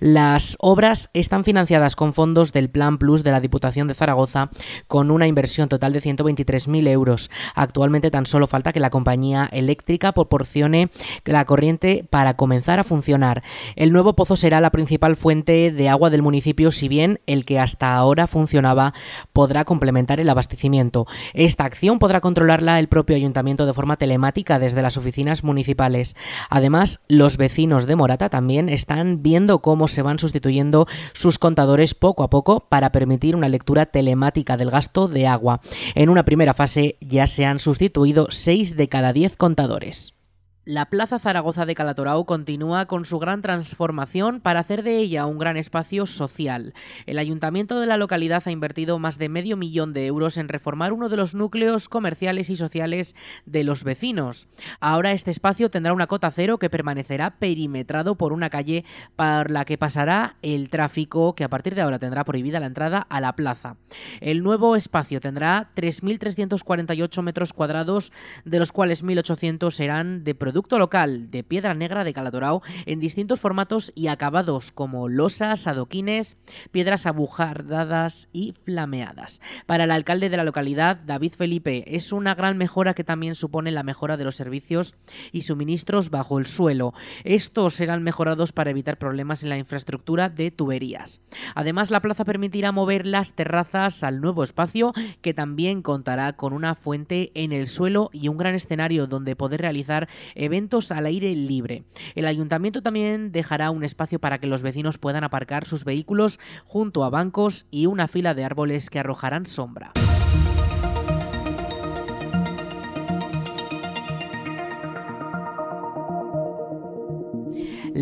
Las 0.01 0.57
obras 0.59 1.09
están 1.13 1.45
financiadas 1.45 1.95
con 1.95 2.13
fondos 2.13 2.51
del 2.51 2.69
Plan 2.69 2.97
Plus 2.97 3.23
de 3.23 3.31
la 3.31 3.39
Diputación 3.39 3.60
de 3.61 3.93
Zaragoza 3.93 4.49
con 4.87 5.11
una 5.11 5.27
inversión 5.27 5.69
total 5.69 5.93
de 5.93 6.01
123.000 6.01 6.87
euros. 6.89 7.29
Actualmente 7.53 8.09
tan 8.09 8.25
solo 8.25 8.47
falta 8.47 8.73
que 8.73 8.79
la 8.79 8.89
compañía 8.89 9.47
eléctrica 9.51 10.13
proporcione 10.13 10.89
la 11.25 11.45
corriente 11.45 12.03
para 12.09 12.35
comenzar 12.35 12.79
a 12.79 12.83
funcionar. 12.83 13.41
El 13.75 13.93
nuevo 13.93 14.15
pozo 14.15 14.35
será 14.35 14.59
la 14.61 14.71
principal 14.71 15.15
fuente 15.15 15.71
de 15.71 15.89
agua 15.89 16.09
del 16.09 16.23
municipio, 16.23 16.71
si 16.71 16.87
bien 16.87 17.19
el 17.27 17.45
que 17.45 17.59
hasta 17.59 17.93
ahora 17.93 18.25
funcionaba 18.25 18.93
podrá 19.31 19.63
complementar 19.63 20.19
el 20.19 20.29
abastecimiento. 20.29 21.05
Esta 21.33 21.65
acción 21.65 21.99
podrá 21.99 22.19
controlarla 22.19 22.79
el 22.79 22.87
propio 22.87 23.15
ayuntamiento 23.15 23.65
de 23.65 23.73
forma 23.73 23.95
telemática 23.95 24.57
desde 24.57 24.81
las 24.81 24.97
oficinas 24.97 25.43
municipales. 25.43 26.15
Además, 26.49 26.99
los 27.07 27.37
vecinos 27.37 27.85
de 27.85 27.95
Morata 27.95 28.29
también 28.29 28.69
están 28.69 29.21
viendo 29.21 29.59
cómo 29.59 29.87
se 29.87 30.01
van 30.01 30.17
sustituyendo 30.17 30.87
sus 31.13 31.37
contadores 31.37 31.93
poco 31.93 32.23
a 32.23 32.29
poco 32.29 32.65
para 32.67 32.91
permitir 32.91 33.35
una 33.35 33.50
lectura 33.51 33.85
telemática 33.85 34.57
del 34.57 34.71
gasto 34.71 35.07
de 35.07 35.27
agua. 35.27 35.61
En 35.93 36.09
una 36.09 36.25
primera 36.25 36.53
fase 36.53 36.97
ya 37.01 37.27
se 37.27 37.45
han 37.45 37.59
sustituido 37.59 38.27
6 38.29 38.75
de 38.75 38.89
cada 38.89 39.13
10 39.13 39.37
contadores. 39.37 40.15
La 40.63 40.91
Plaza 40.91 41.17
Zaragoza 41.17 41.65
de 41.65 41.73
Calatorao 41.73 42.27
continúa 42.27 42.85
con 42.85 43.03
su 43.03 43.17
gran 43.17 43.41
transformación 43.41 44.41
para 44.41 44.59
hacer 44.59 44.83
de 44.83 44.99
ella 44.99 45.25
un 45.25 45.39
gran 45.39 45.57
espacio 45.57 46.05
social. 46.05 46.75
El 47.07 47.17
ayuntamiento 47.17 47.79
de 47.79 47.87
la 47.87 47.97
localidad 47.97 48.43
ha 48.45 48.51
invertido 48.51 48.99
más 48.99 49.17
de 49.17 49.27
medio 49.27 49.57
millón 49.57 49.91
de 49.91 50.05
euros 50.05 50.37
en 50.37 50.49
reformar 50.49 50.93
uno 50.93 51.09
de 51.09 51.17
los 51.17 51.33
núcleos 51.33 51.89
comerciales 51.89 52.51
y 52.51 52.57
sociales 52.57 53.15
de 53.47 53.63
los 53.63 53.83
vecinos. 53.83 54.47
Ahora 54.79 55.13
este 55.13 55.31
espacio 55.31 55.71
tendrá 55.71 55.93
una 55.93 56.05
cota 56.05 56.29
cero 56.29 56.59
que 56.59 56.69
permanecerá 56.69 57.39
perimetrado 57.39 58.13
por 58.13 58.31
una 58.31 58.51
calle 58.51 58.85
por 59.15 59.49
la 59.49 59.65
que 59.65 59.79
pasará 59.79 60.35
el 60.43 60.69
tráfico 60.69 61.33
que 61.33 61.43
a 61.43 61.49
partir 61.49 61.73
de 61.73 61.81
ahora 61.81 61.97
tendrá 61.97 62.23
prohibida 62.23 62.59
la 62.59 62.67
entrada 62.67 62.99
a 62.99 63.19
la 63.19 63.35
plaza. 63.35 63.77
El 64.19 64.43
nuevo 64.43 64.75
espacio 64.75 65.21
tendrá 65.21 65.71
3.348 65.75 67.23
metros 67.23 67.51
cuadrados, 67.51 68.11
de 68.45 68.59
los 68.59 68.71
cuales 68.71 69.03
1.800 69.03 69.71
serán 69.71 70.23
de 70.23 70.35
producto 70.51 70.79
local 70.79 71.31
de 71.31 71.45
piedra 71.45 71.73
negra 71.73 72.03
de 72.03 72.11
Calatorao 72.11 72.61
en 72.85 72.99
distintos 72.99 73.39
formatos 73.39 73.93
y 73.95 74.07
acabados 74.07 74.73
como 74.73 75.07
losas, 75.07 75.65
adoquines, 75.65 76.35
piedras 76.71 77.05
abujardadas 77.05 78.27
y 78.33 78.51
flameadas. 78.51 79.39
Para 79.65 79.85
el 79.85 79.91
alcalde 79.91 80.29
de 80.29 80.35
la 80.35 80.43
localidad, 80.43 80.97
David 80.97 81.35
Felipe, 81.37 81.95
es 81.95 82.11
una 82.11 82.35
gran 82.35 82.57
mejora 82.57 82.93
que 82.93 83.05
también 83.05 83.35
supone 83.35 83.71
la 83.71 83.83
mejora 83.83 84.17
de 84.17 84.25
los 84.25 84.35
servicios 84.35 84.97
y 85.31 85.43
suministros 85.43 86.09
bajo 86.09 86.37
el 86.37 86.45
suelo. 86.45 86.93
Estos 87.23 87.75
serán 87.75 88.03
mejorados 88.03 88.51
para 88.51 88.71
evitar 88.71 88.97
problemas 88.97 89.43
en 89.43 89.49
la 89.49 89.57
infraestructura 89.57 90.27
de 90.27 90.51
tuberías. 90.51 91.21
Además, 91.55 91.91
la 91.91 92.01
plaza 92.01 92.25
permitirá 92.25 92.73
mover 92.73 93.07
las 93.07 93.35
terrazas 93.35 94.03
al 94.03 94.19
nuevo 94.19 94.43
espacio 94.43 94.91
que 95.21 95.33
también 95.33 95.81
contará 95.81 96.33
con 96.33 96.51
una 96.51 96.75
fuente 96.75 97.31
en 97.35 97.53
el 97.53 97.69
suelo 97.69 98.09
y 98.11 98.27
un 98.27 98.37
gran 98.37 98.53
escenario 98.53 99.07
donde 99.07 99.37
poder 99.37 99.61
realizar 99.61 100.09
eventos 100.41 100.91
al 100.91 101.05
aire 101.05 101.35
libre. 101.35 101.83
El 102.15 102.25
ayuntamiento 102.25 102.81
también 102.81 103.31
dejará 103.31 103.71
un 103.71 103.83
espacio 103.83 104.19
para 104.19 104.39
que 104.39 104.47
los 104.47 104.61
vecinos 104.61 104.97
puedan 104.97 105.23
aparcar 105.23 105.65
sus 105.65 105.85
vehículos 105.85 106.39
junto 106.65 107.03
a 107.03 107.09
bancos 107.09 107.67
y 107.69 107.85
una 107.85 108.07
fila 108.07 108.33
de 108.33 108.43
árboles 108.43 108.89
que 108.89 108.99
arrojarán 108.99 109.45
sombra. 109.45 109.91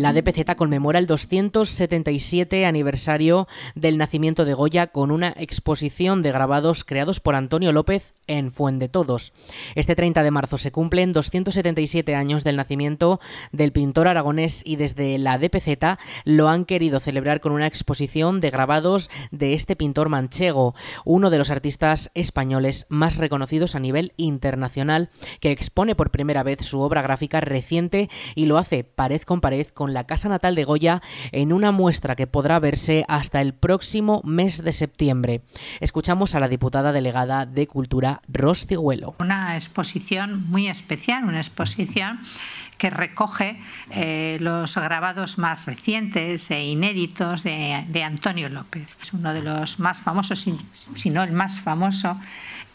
La 0.00 0.14
DPZ 0.14 0.56
conmemora 0.56 0.98
el 0.98 1.04
277 1.04 2.64
aniversario 2.64 3.46
del 3.74 3.98
nacimiento 3.98 4.46
de 4.46 4.54
Goya 4.54 4.86
con 4.86 5.10
una 5.10 5.34
exposición 5.36 6.22
de 6.22 6.32
grabados 6.32 6.84
creados 6.84 7.20
por 7.20 7.34
Antonio 7.34 7.70
López 7.70 8.14
en 8.26 8.50
Fuende 8.50 8.88
Todos. 8.88 9.34
Este 9.74 9.94
30 9.94 10.22
de 10.22 10.30
marzo 10.30 10.56
se 10.56 10.72
cumplen 10.72 11.12
277 11.12 12.14
años 12.14 12.44
del 12.44 12.56
nacimiento 12.56 13.20
del 13.52 13.72
pintor 13.72 14.08
aragonés 14.08 14.62
y 14.64 14.76
desde 14.76 15.18
la 15.18 15.36
DPZ 15.36 15.98
lo 16.24 16.48
han 16.48 16.64
querido 16.64 16.98
celebrar 16.98 17.42
con 17.42 17.52
una 17.52 17.66
exposición 17.66 18.40
de 18.40 18.48
grabados 18.48 19.10
de 19.30 19.52
este 19.52 19.76
pintor 19.76 20.08
manchego, 20.08 20.74
uno 21.04 21.28
de 21.28 21.36
los 21.36 21.50
artistas 21.50 22.10
españoles 22.14 22.86
más 22.88 23.18
reconocidos 23.18 23.74
a 23.74 23.80
nivel 23.80 24.14
internacional, 24.16 25.10
que 25.40 25.50
expone 25.50 25.94
por 25.94 26.10
primera 26.10 26.42
vez 26.42 26.64
su 26.64 26.80
obra 26.80 27.02
gráfica 27.02 27.42
reciente 27.42 28.08
y 28.34 28.46
lo 28.46 28.56
hace 28.56 28.82
pared 28.82 29.20
con 29.20 29.42
pared 29.42 29.66
con 29.66 29.89
la 29.94 30.04
casa 30.04 30.28
natal 30.28 30.54
de 30.54 30.64
Goya 30.64 31.02
en 31.32 31.52
una 31.52 31.72
muestra 31.72 32.16
que 32.16 32.26
podrá 32.26 32.58
verse 32.58 33.04
hasta 33.08 33.40
el 33.40 33.54
próximo 33.54 34.22
mes 34.24 34.62
de 34.62 34.72
septiembre. 34.72 35.42
Escuchamos 35.80 36.34
a 36.34 36.40
la 36.40 36.48
diputada 36.48 36.92
delegada 36.92 37.46
de 37.46 37.66
Cultura, 37.66 38.22
Ros 38.28 38.66
Una 39.18 39.54
exposición 39.56 40.48
muy 40.48 40.68
especial, 40.68 41.24
una 41.24 41.38
exposición 41.38 42.20
que 42.78 42.88
recoge 42.88 43.60
eh, 43.90 44.38
los 44.40 44.74
grabados 44.76 45.36
más 45.36 45.66
recientes 45.66 46.50
e 46.50 46.64
inéditos 46.64 47.42
de, 47.42 47.84
de, 47.88 48.02
Antonio 48.02 48.48
López. 48.48 48.96
Es 49.02 49.12
uno 49.12 49.34
de 49.34 49.42
los 49.42 49.78
más 49.80 50.00
famosos, 50.00 50.46
si 50.94 51.10
no 51.10 51.22
el 51.22 51.32
más 51.32 51.60
famoso, 51.60 52.18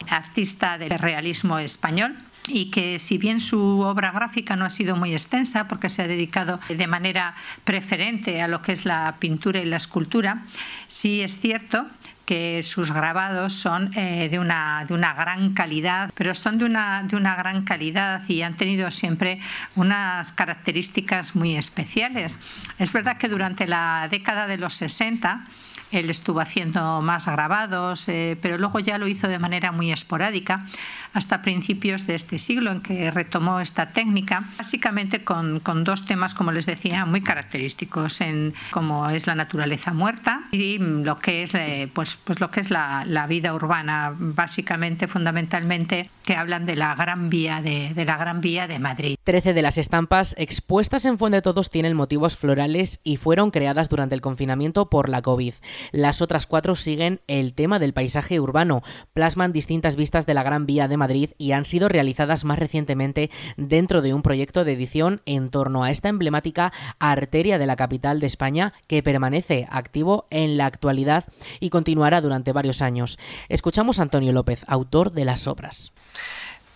artista 0.09 0.77
del 0.77 0.91
realismo 0.91 1.57
español 1.57 2.15
y 2.47 2.71
que 2.71 2.99
si 2.99 3.17
bien 3.17 3.39
su 3.39 3.79
obra 3.81 4.11
gráfica 4.11 4.55
no 4.55 4.65
ha 4.65 4.69
sido 4.69 4.95
muy 4.95 5.13
extensa 5.13 5.67
porque 5.67 5.89
se 5.89 6.03
ha 6.03 6.07
dedicado 6.07 6.59
de 6.69 6.87
manera 6.87 7.35
preferente 7.63 8.41
a 8.41 8.47
lo 8.47 8.61
que 8.61 8.71
es 8.71 8.85
la 8.85 9.15
pintura 9.19 9.59
y 9.59 9.65
la 9.65 9.77
escultura, 9.77 10.43
sí 10.87 11.21
es 11.21 11.39
cierto 11.39 11.87
que 12.25 12.63
sus 12.63 12.91
grabados 12.91 13.53
son 13.53 13.91
eh, 13.95 14.29
de, 14.29 14.39
una, 14.39 14.83
de 14.87 14.93
una 14.93 15.13
gran 15.13 15.53
calidad, 15.53 16.11
pero 16.15 16.33
son 16.33 16.57
de 16.57 16.65
una, 16.65 17.03
de 17.03 17.15
una 17.15 17.35
gran 17.35 17.63
calidad 17.63 18.27
y 18.27 18.41
han 18.41 18.57
tenido 18.57 18.89
siempre 18.91 19.39
unas 19.75 20.33
características 20.33 21.35
muy 21.35 21.55
especiales. 21.55 22.39
Es 22.79 22.93
verdad 22.93 23.17
que 23.17 23.29
durante 23.29 23.67
la 23.67 24.07
década 24.09 24.47
de 24.47 24.57
los 24.57 24.73
60, 24.73 25.45
él 25.91 26.09
estuvo 26.09 26.39
haciendo 26.39 27.01
más 27.01 27.27
grabados, 27.27 28.09
eh, 28.09 28.37
pero 28.41 28.57
luego 28.57 28.79
ya 28.79 28.97
lo 28.97 29.07
hizo 29.07 29.27
de 29.27 29.39
manera 29.39 29.71
muy 29.71 29.91
esporádica 29.91 30.65
hasta 31.15 31.41
principios 31.41 32.05
de 32.07 32.15
este 32.15 32.37
siglo 32.39 32.71
en 32.71 32.81
que 32.81 33.09
retomó 33.09 33.61
esta 33.61 33.91
técnica, 33.91 34.43
básicamente 34.57 35.23
con, 35.23 35.61
con 35.61 35.85
dos 35.85 36.05
temas, 36.05 36.35
como 36.35 36.51
les 36.51 36.65
decía, 36.65 37.05
muy 37.05 37.21
característicos, 37.21 38.19
en, 38.19 38.53
como 38.69 39.09
es 39.09 39.25
la 39.25 39.33
naturaleza 39.33 39.93
muerta 39.93 40.41
y 40.51 40.77
lo 40.77 41.15
que 41.15 41.43
es, 41.43 41.55
eh, 41.55 41.89
pues, 41.93 42.17
pues 42.21 42.41
lo 42.41 42.51
que 42.51 42.59
es 42.59 42.69
la, 42.69 43.05
la, 43.07 43.27
vida 43.27 43.53
urbana, 43.53 44.13
básicamente, 44.17 45.07
fundamentalmente, 45.07 46.09
que 46.25 46.35
hablan 46.35 46.65
de 46.65 46.75
la 46.75 46.93
Gran 46.95 47.29
Vía 47.29 47.61
de, 47.61 47.93
de 47.93 48.05
la 48.05 48.17
Gran 48.17 48.41
Vía 48.41 48.67
de 48.67 48.79
Madrid. 48.79 49.17
Trece 49.23 49.53
de 49.53 49.61
las 49.61 49.77
estampas 49.77 50.35
expuestas 50.37 51.05
en 51.05 51.17
Fuente 51.17 51.41
Todos 51.41 51.69
tienen 51.69 51.95
motivos 51.95 52.35
florales 52.35 52.99
y 53.05 53.15
fueron 53.15 53.51
creadas 53.51 53.87
durante 53.87 54.15
el 54.15 54.21
confinamiento 54.21 54.89
por 54.89 55.07
la 55.07 55.21
COVID. 55.21 55.53
Las 55.93 56.21
otras 56.21 56.45
cuatro 56.45 56.75
siguen 56.75 57.21
el 57.27 57.53
tema 57.53 57.79
del 57.79 57.93
paisaje 57.93 58.41
urbano, 58.41 58.83
plasman 59.13 59.53
distintas 59.53 59.95
vistas 59.95 60.25
de 60.25 60.33
la 60.33 60.43
Gran 60.43 60.65
Vía 60.65 60.89
de 60.89 60.97
Madrid 60.97 61.04
y 61.11 61.51
han 61.51 61.65
sido 61.65 61.89
realizadas 61.89 62.45
más 62.45 62.59
recientemente 62.59 63.29
dentro 63.57 64.01
de 64.01 64.13
un 64.13 64.21
proyecto 64.21 64.63
de 64.63 64.73
edición 64.73 65.21
en 65.25 65.49
torno 65.49 65.83
a 65.83 65.91
esta 65.91 66.09
emblemática 66.09 66.71
arteria 66.99 67.57
de 67.57 67.65
la 67.65 67.75
capital 67.75 68.19
de 68.19 68.27
España 68.27 68.73
que 68.87 69.03
permanece 69.03 69.67
activo 69.69 70.27
en 70.29 70.57
la 70.57 70.65
actualidad 70.65 71.25
y 71.59 71.69
continuará 71.69 72.21
durante 72.21 72.51
varios 72.51 72.81
años. 72.81 73.19
Escuchamos 73.49 73.99
a 73.99 74.03
Antonio 74.03 74.31
López, 74.31 74.63
autor 74.67 75.11
de 75.11 75.25
las 75.25 75.47
obras. 75.47 75.91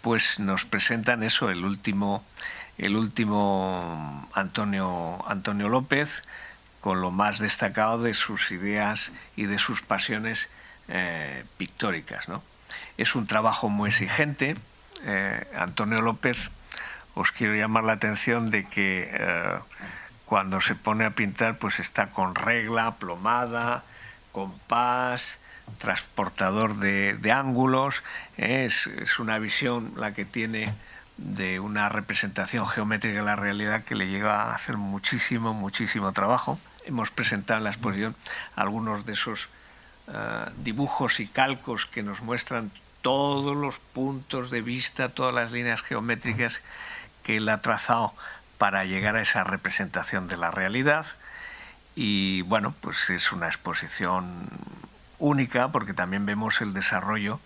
Pues 0.02 0.40
nos 0.40 0.66
presentan 0.66 1.24
eso, 1.24 1.50
el 1.50 1.66
último, 1.66 2.24
el 2.78 2.96
último 2.96 4.28
Antonio, 4.34 5.24
Antonio 5.28 5.68
López, 5.68 6.24
con 6.80 7.02
lo 7.02 7.12
más 7.12 7.40
destacado 7.40 8.02
de 8.02 8.14
sus 8.14 8.52
ideas 8.52 9.12
y 9.36 9.46
de 9.46 9.60
sus 9.60 9.82
pasiones 9.82 10.50
eh, 10.88 11.44
pictóricas. 11.58 12.30
¿no? 12.30 12.42
Es 13.00 13.16
un 13.16 13.28
trabajo 13.28 13.70
muy 13.70 13.92
exigente. 13.92 14.58
Eh, 15.06 15.48
Antonio 15.56 16.02
López, 16.02 16.50
os 17.16 17.32
quiero 17.32 17.56
llamar 17.56 17.86
la 17.86 17.94
atención 17.94 18.50
de 18.52 18.66
que 18.68 19.10
eh, 19.10 19.60
cuando 20.26 20.60
se 20.60 20.76
pone 20.76 21.06
a 21.06 21.12
pintar, 21.12 21.58
pues 21.58 21.80
está 21.80 22.08
con 22.08 22.36
regla, 22.36 22.96
plomada, 22.96 23.86
compás, 24.34 25.40
transportador 25.78 26.76
de, 26.76 27.32
ángulos. 27.32 28.04
Es, 28.36 28.90
una 29.18 29.40
visión 29.40 29.94
la 29.96 30.14
que 30.14 30.26
tiene 30.26 30.74
de 31.16 31.62
una 31.62 31.88
representación 31.88 32.68
geométrica 32.68 33.20
de 33.20 33.26
la 33.26 33.38
realidad 33.38 33.86
que 33.86 33.96
le 33.96 34.10
lleva 34.10 34.44
a 34.44 34.56
hacer 34.56 34.76
muchísimo, 34.76 35.54
muchísimo 35.54 36.12
trabajo 36.12 36.60
hemos 36.86 37.12
presentado 37.12 37.60
en 37.60 37.66
la 37.66 37.70
exposición 37.70 38.16
algunos 38.56 39.06
de 39.06 39.14
esos 39.14 39.48
eh, 40.08 40.46
dibujos 40.64 41.20
y 41.20 41.28
calcos 41.28 41.86
que 41.86 42.04
nos 42.04 42.22
muestran 42.22 42.72
todos 43.02 43.56
los 43.56 43.78
puntos 43.78 44.52
de 44.52 44.62
vista, 44.62 45.10
todas 45.10 45.34
las 45.34 45.52
líneas 45.52 45.82
geométricas 45.82 46.62
que 47.24 47.38
él 47.38 47.50
ha 47.50 47.62
trazado 47.62 48.14
para 48.58 48.86
llegar 48.86 49.16
a 49.16 49.22
esa 49.22 49.44
representación 49.44 50.28
de 50.28 50.38
la 50.38 50.52
realidad. 50.52 51.06
Y 51.96 52.42
bueno, 52.44 52.74
pues 52.82 53.10
es 53.10 53.32
una 53.32 53.48
exposición 53.48 54.50
única 55.18 55.70
porque 55.70 55.94
también 55.94 56.26
vemos 56.26 56.62
el 56.62 56.74
desarrollo. 56.74 57.40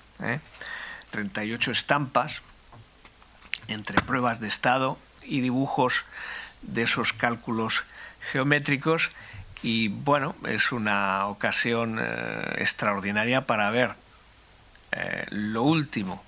38 1.12 1.70
¿eh? 1.70 1.74
estampas 1.74 2.42
entre 3.68 4.02
pruebas 4.02 4.40
de 4.40 4.48
estado 4.48 4.98
y 5.22 5.42
dibujos 5.42 6.06
de 6.62 6.84
esos 6.84 7.14
cálculos 7.14 7.84
geométricos 8.32 9.12
y 9.62 9.88
bueno, 9.88 10.36
es 10.46 10.72
una 10.72 11.28
ocasión 11.28 11.98
eh, 12.02 12.56
extraordinaria 12.58 13.42
para 13.42 13.70
ver 13.72 13.96
eh, 14.96 15.26
lo 15.30 15.64
último 15.64 16.24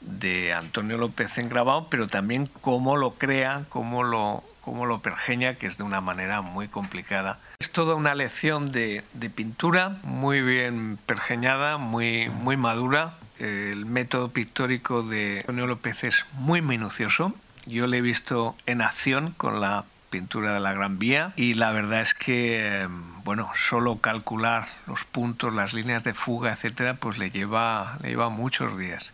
de 0.00 0.52
Antonio 0.52 0.96
López 0.96 1.38
en 1.38 1.48
grabado, 1.48 1.88
pero 1.90 2.08
también 2.08 2.48
cómo 2.60 2.96
lo 2.96 3.14
crea, 3.14 3.64
cómo 3.68 4.02
lo, 4.02 4.42
cómo 4.60 4.86
lo 4.86 5.00
pergeña, 5.00 5.54
que 5.54 5.66
es 5.66 5.78
de 5.78 5.84
una 5.84 6.00
manera 6.00 6.40
muy 6.40 6.68
complicada. 6.68 7.38
Es 7.58 7.72
toda 7.72 7.94
una 7.94 8.14
lección 8.14 8.72
de, 8.72 9.02
de 9.12 9.30
pintura 9.30 9.98
muy 10.02 10.40
bien 10.40 10.98
pergeñada, 11.06 11.76
muy, 11.76 12.28
muy 12.28 12.56
madura. 12.56 13.14
El 13.38 13.86
método 13.86 14.30
pictórico 14.30 15.02
de 15.02 15.40
Antonio 15.40 15.66
López 15.66 16.04
es 16.04 16.26
muy 16.32 16.62
minucioso. 16.62 17.34
Yo 17.66 17.86
le 17.86 17.98
he 17.98 18.02
visto 18.02 18.56
en 18.66 18.82
acción 18.82 19.32
con 19.36 19.60
la 19.60 19.84
pintura 20.10 20.52
de 20.52 20.60
la 20.60 20.72
Gran 20.72 20.98
Vía 20.98 21.32
y 21.36 21.54
la 21.54 21.70
verdad 21.70 22.00
es 22.00 22.14
que 22.14 22.86
bueno 23.24 23.50
solo 23.54 23.98
calcular 24.00 24.66
los 24.86 25.04
puntos 25.04 25.54
las 25.54 25.72
líneas 25.72 26.04
de 26.04 26.14
fuga 26.14 26.52
etcétera 26.52 26.94
pues 26.94 27.16
le 27.16 27.30
lleva 27.30 27.96
le 28.02 28.10
lleva 28.10 28.28
muchos 28.28 28.76
días 28.76 29.12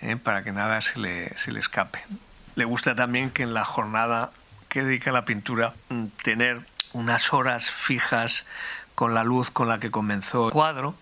¿eh? 0.00 0.16
para 0.16 0.42
que 0.42 0.52
nada 0.52 0.80
se 0.80 0.98
le, 0.98 1.36
se 1.36 1.52
le 1.52 1.60
escape 1.60 2.00
le 2.56 2.64
gusta 2.64 2.94
también 2.94 3.30
que 3.30 3.42
en 3.42 3.54
la 3.54 3.64
jornada 3.64 4.30
que 4.68 4.82
dedica 4.82 5.10
a 5.10 5.12
la 5.12 5.24
pintura 5.24 5.74
mm, 5.90 6.06
tener 6.22 6.60
unas 6.94 7.32
horas 7.32 7.70
fijas 7.70 8.46
con 8.94 9.14
la 9.14 9.24
luz 9.24 9.50
con 9.50 9.68
la 9.68 9.78
que 9.78 9.90
comenzó 9.90 10.46
el 10.46 10.52
cuadro 10.52 10.94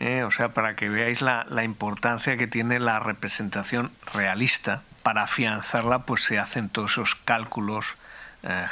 ¿eh? 0.00 0.22
o 0.22 0.30
sea 0.30 0.50
para 0.50 0.76
que 0.76 0.90
veáis 0.90 1.22
la, 1.22 1.46
la 1.48 1.64
importancia 1.64 2.36
que 2.36 2.46
tiene 2.46 2.78
la 2.78 2.98
representación 2.98 3.90
realista 4.12 4.82
para 5.02 5.22
afianzarla 5.22 6.00
pues 6.00 6.24
se 6.24 6.38
hacen 6.38 6.68
todos 6.68 6.92
esos 6.92 7.14
cálculos 7.14 7.94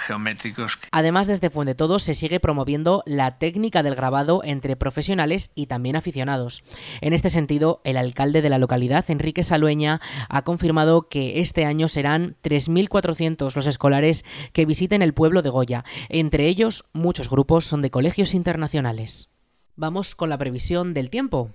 geométricos. 0.06 0.78
Además, 0.92 1.26
desde 1.26 1.50
Fuente 1.50 1.74
Todos 1.74 2.02
se 2.02 2.14
sigue 2.14 2.40
promoviendo 2.40 3.02
la 3.06 3.38
técnica 3.38 3.82
del 3.82 3.94
grabado 3.94 4.42
entre 4.44 4.76
profesionales 4.76 5.50
y 5.54 5.66
también 5.66 5.96
aficionados. 5.96 6.62
En 7.00 7.12
este 7.12 7.30
sentido, 7.30 7.80
el 7.84 7.96
alcalde 7.96 8.42
de 8.42 8.50
la 8.50 8.58
localidad, 8.58 9.04
Enrique 9.08 9.42
Salueña, 9.42 10.00
ha 10.28 10.42
confirmado 10.42 11.08
que 11.08 11.40
este 11.40 11.64
año 11.64 11.88
serán 11.88 12.36
3.400 12.42 13.54
los 13.54 13.66
escolares 13.66 14.24
que 14.52 14.66
visiten 14.66 15.02
el 15.02 15.14
pueblo 15.14 15.42
de 15.42 15.50
Goya. 15.50 15.84
Entre 16.08 16.46
ellos, 16.46 16.84
muchos 16.92 17.28
grupos 17.28 17.64
son 17.64 17.82
de 17.82 17.90
colegios 17.90 18.34
internacionales. 18.34 19.30
Vamos 19.76 20.14
con 20.14 20.28
la 20.28 20.38
previsión 20.38 20.94
del 20.94 21.10
tiempo. 21.10 21.50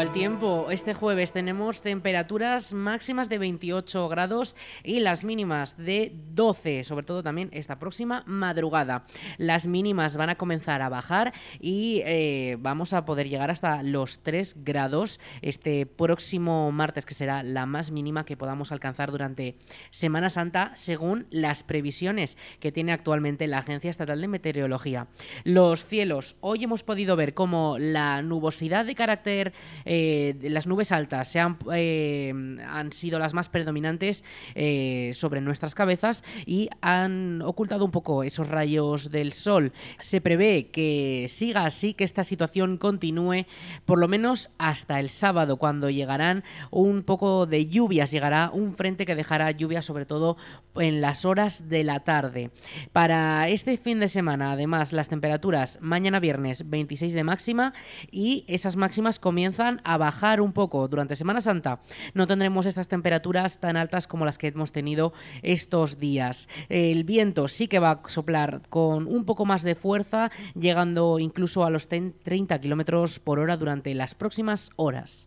Al 0.00 0.12
tiempo, 0.12 0.68
este 0.70 0.94
jueves 0.94 1.30
tenemos 1.30 1.82
temperaturas 1.82 2.72
máximas 2.72 3.28
de 3.28 3.36
28 3.36 4.08
grados 4.08 4.56
y 4.82 5.00
las 5.00 5.24
mínimas 5.24 5.76
de 5.76 6.14
12, 6.32 6.84
sobre 6.84 7.04
todo 7.04 7.22
también 7.22 7.50
esta 7.52 7.78
próxima 7.78 8.24
madrugada. 8.26 9.04
Las 9.36 9.66
mínimas 9.66 10.16
van 10.16 10.30
a 10.30 10.36
comenzar 10.36 10.80
a 10.80 10.88
bajar 10.88 11.34
y 11.60 12.00
eh, 12.06 12.56
vamos 12.60 12.94
a 12.94 13.04
poder 13.04 13.28
llegar 13.28 13.50
hasta 13.50 13.82
los 13.82 14.20
3 14.20 14.64
grados 14.64 15.20
este 15.42 15.84
próximo 15.84 16.72
martes, 16.72 17.04
que 17.04 17.12
será 17.12 17.42
la 17.42 17.66
más 17.66 17.90
mínima 17.90 18.24
que 18.24 18.38
podamos 18.38 18.72
alcanzar 18.72 19.10
durante 19.10 19.56
Semana 19.90 20.30
Santa, 20.30 20.72
según 20.76 21.26
las 21.28 21.62
previsiones 21.62 22.38
que 22.58 22.72
tiene 22.72 22.92
actualmente 22.92 23.46
la 23.48 23.58
Agencia 23.58 23.90
Estatal 23.90 24.22
de 24.22 24.28
Meteorología. 24.28 25.08
Los 25.44 25.84
cielos, 25.84 26.36
hoy 26.40 26.64
hemos 26.64 26.84
podido 26.84 27.16
ver 27.16 27.34
cómo 27.34 27.76
la 27.78 28.22
nubosidad 28.22 28.86
de 28.86 28.94
carácter 28.94 29.52
eh, 29.92 30.36
las 30.42 30.68
nubes 30.68 30.92
altas 30.92 31.26
se 31.26 31.40
han, 31.40 31.58
eh, 31.74 32.32
han, 32.64 32.92
sido 32.92 33.18
las 33.18 33.34
más 33.34 33.48
predominantes 33.48 34.22
eh, 34.54 35.10
sobre 35.14 35.40
nuestras 35.40 35.74
cabezas 35.74 36.22
y 36.46 36.70
han 36.80 37.42
ocultado 37.42 37.84
un 37.86 37.90
poco 37.90 38.22
esos 38.22 38.46
rayos 38.46 39.10
del 39.10 39.32
sol. 39.32 39.72
Se 39.98 40.20
prevé 40.20 40.68
que 40.68 41.26
siga 41.28 41.64
así, 41.64 41.94
que 41.94 42.04
esta 42.04 42.22
situación 42.22 42.76
continúe 42.76 43.46
por 43.84 43.98
lo 43.98 44.06
menos 44.06 44.50
hasta 44.58 45.00
el 45.00 45.10
sábado, 45.10 45.56
cuando 45.56 45.90
llegarán 45.90 46.44
un 46.70 47.02
poco 47.02 47.46
de 47.46 47.66
lluvias, 47.66 48.12
llegará 48.12 48.52
un 48.52 48.74
frente 48.74 49.04
que 49.04 49.16
dejará 49.16 49.50
lluvias 49.50 49.86
sobre 49.86 50.06
todo 50.06 50.36
en 50.76 51.00
las 51.00 51.24
horas 51.24 51.68
de 51.68 51.82
la 51.82 51.98
tarde. 51.98 52.52
Para 52.92 53.48
este 53.48 53.76
fin 53.76 53.98
de 53.98 54.06
semana, 54.06 54.52
además, 54.52 54.92
las 54.92 55.08
temperaturas 55.08 55.80
mañana 55.80 56.20
viernes 56.20 56.70
26 56.70 57.12
de 57.12 57.24
máxima 57.24 57.72
y 58.12 58.44
esas 58.46 58.76
máximas 58.76 59.18
comienzan 59.18 59.79
a 59.84 59.96
bajar 59.96 60.40
un 60.40 60.52
poco 60.52 60.88
durante 60.88 61.16
Semana 61.16 61.40
Santa. 61.40 61.80
No 62.14 62.26
tendremos 62.26 62.66
estas 62.66 62.88
temperaturas 62.88 63.58
tan 63.58 63.76
altas 63.76 64.06
como 64.06 64.24
las 64.24 64.38
que 64.38 64.48
hemos 64.48 64.72
tenido 64.72 65.12
estos 65.42 65.98
días. 65.98 66.48
El 66.68 67.04
viento 67.04 67.48
sí 67.48 67.68
que 67.68 67.78
va 67.78 67.90
a 67.90 68.08
soplar 68.08 68.62
con 68.68 69.06
un 69.06 69.24
poco 69.24 69.44
más 69.44 69.62
de 69.62 69.74
fuerza, 69.74 70.30
llegando 70.54 71.18
incluso 71.18 71.64
a 71.64 71.70
los 71.70 71.88
30 71.88 72.60
kilómetros 72.60 73.18
por 73.18 73.38
hora 73.38 73.56
durante 73.56 73.94
las 73.94 74.14
próximas 74.14 74.70
horas. 74.76 75.26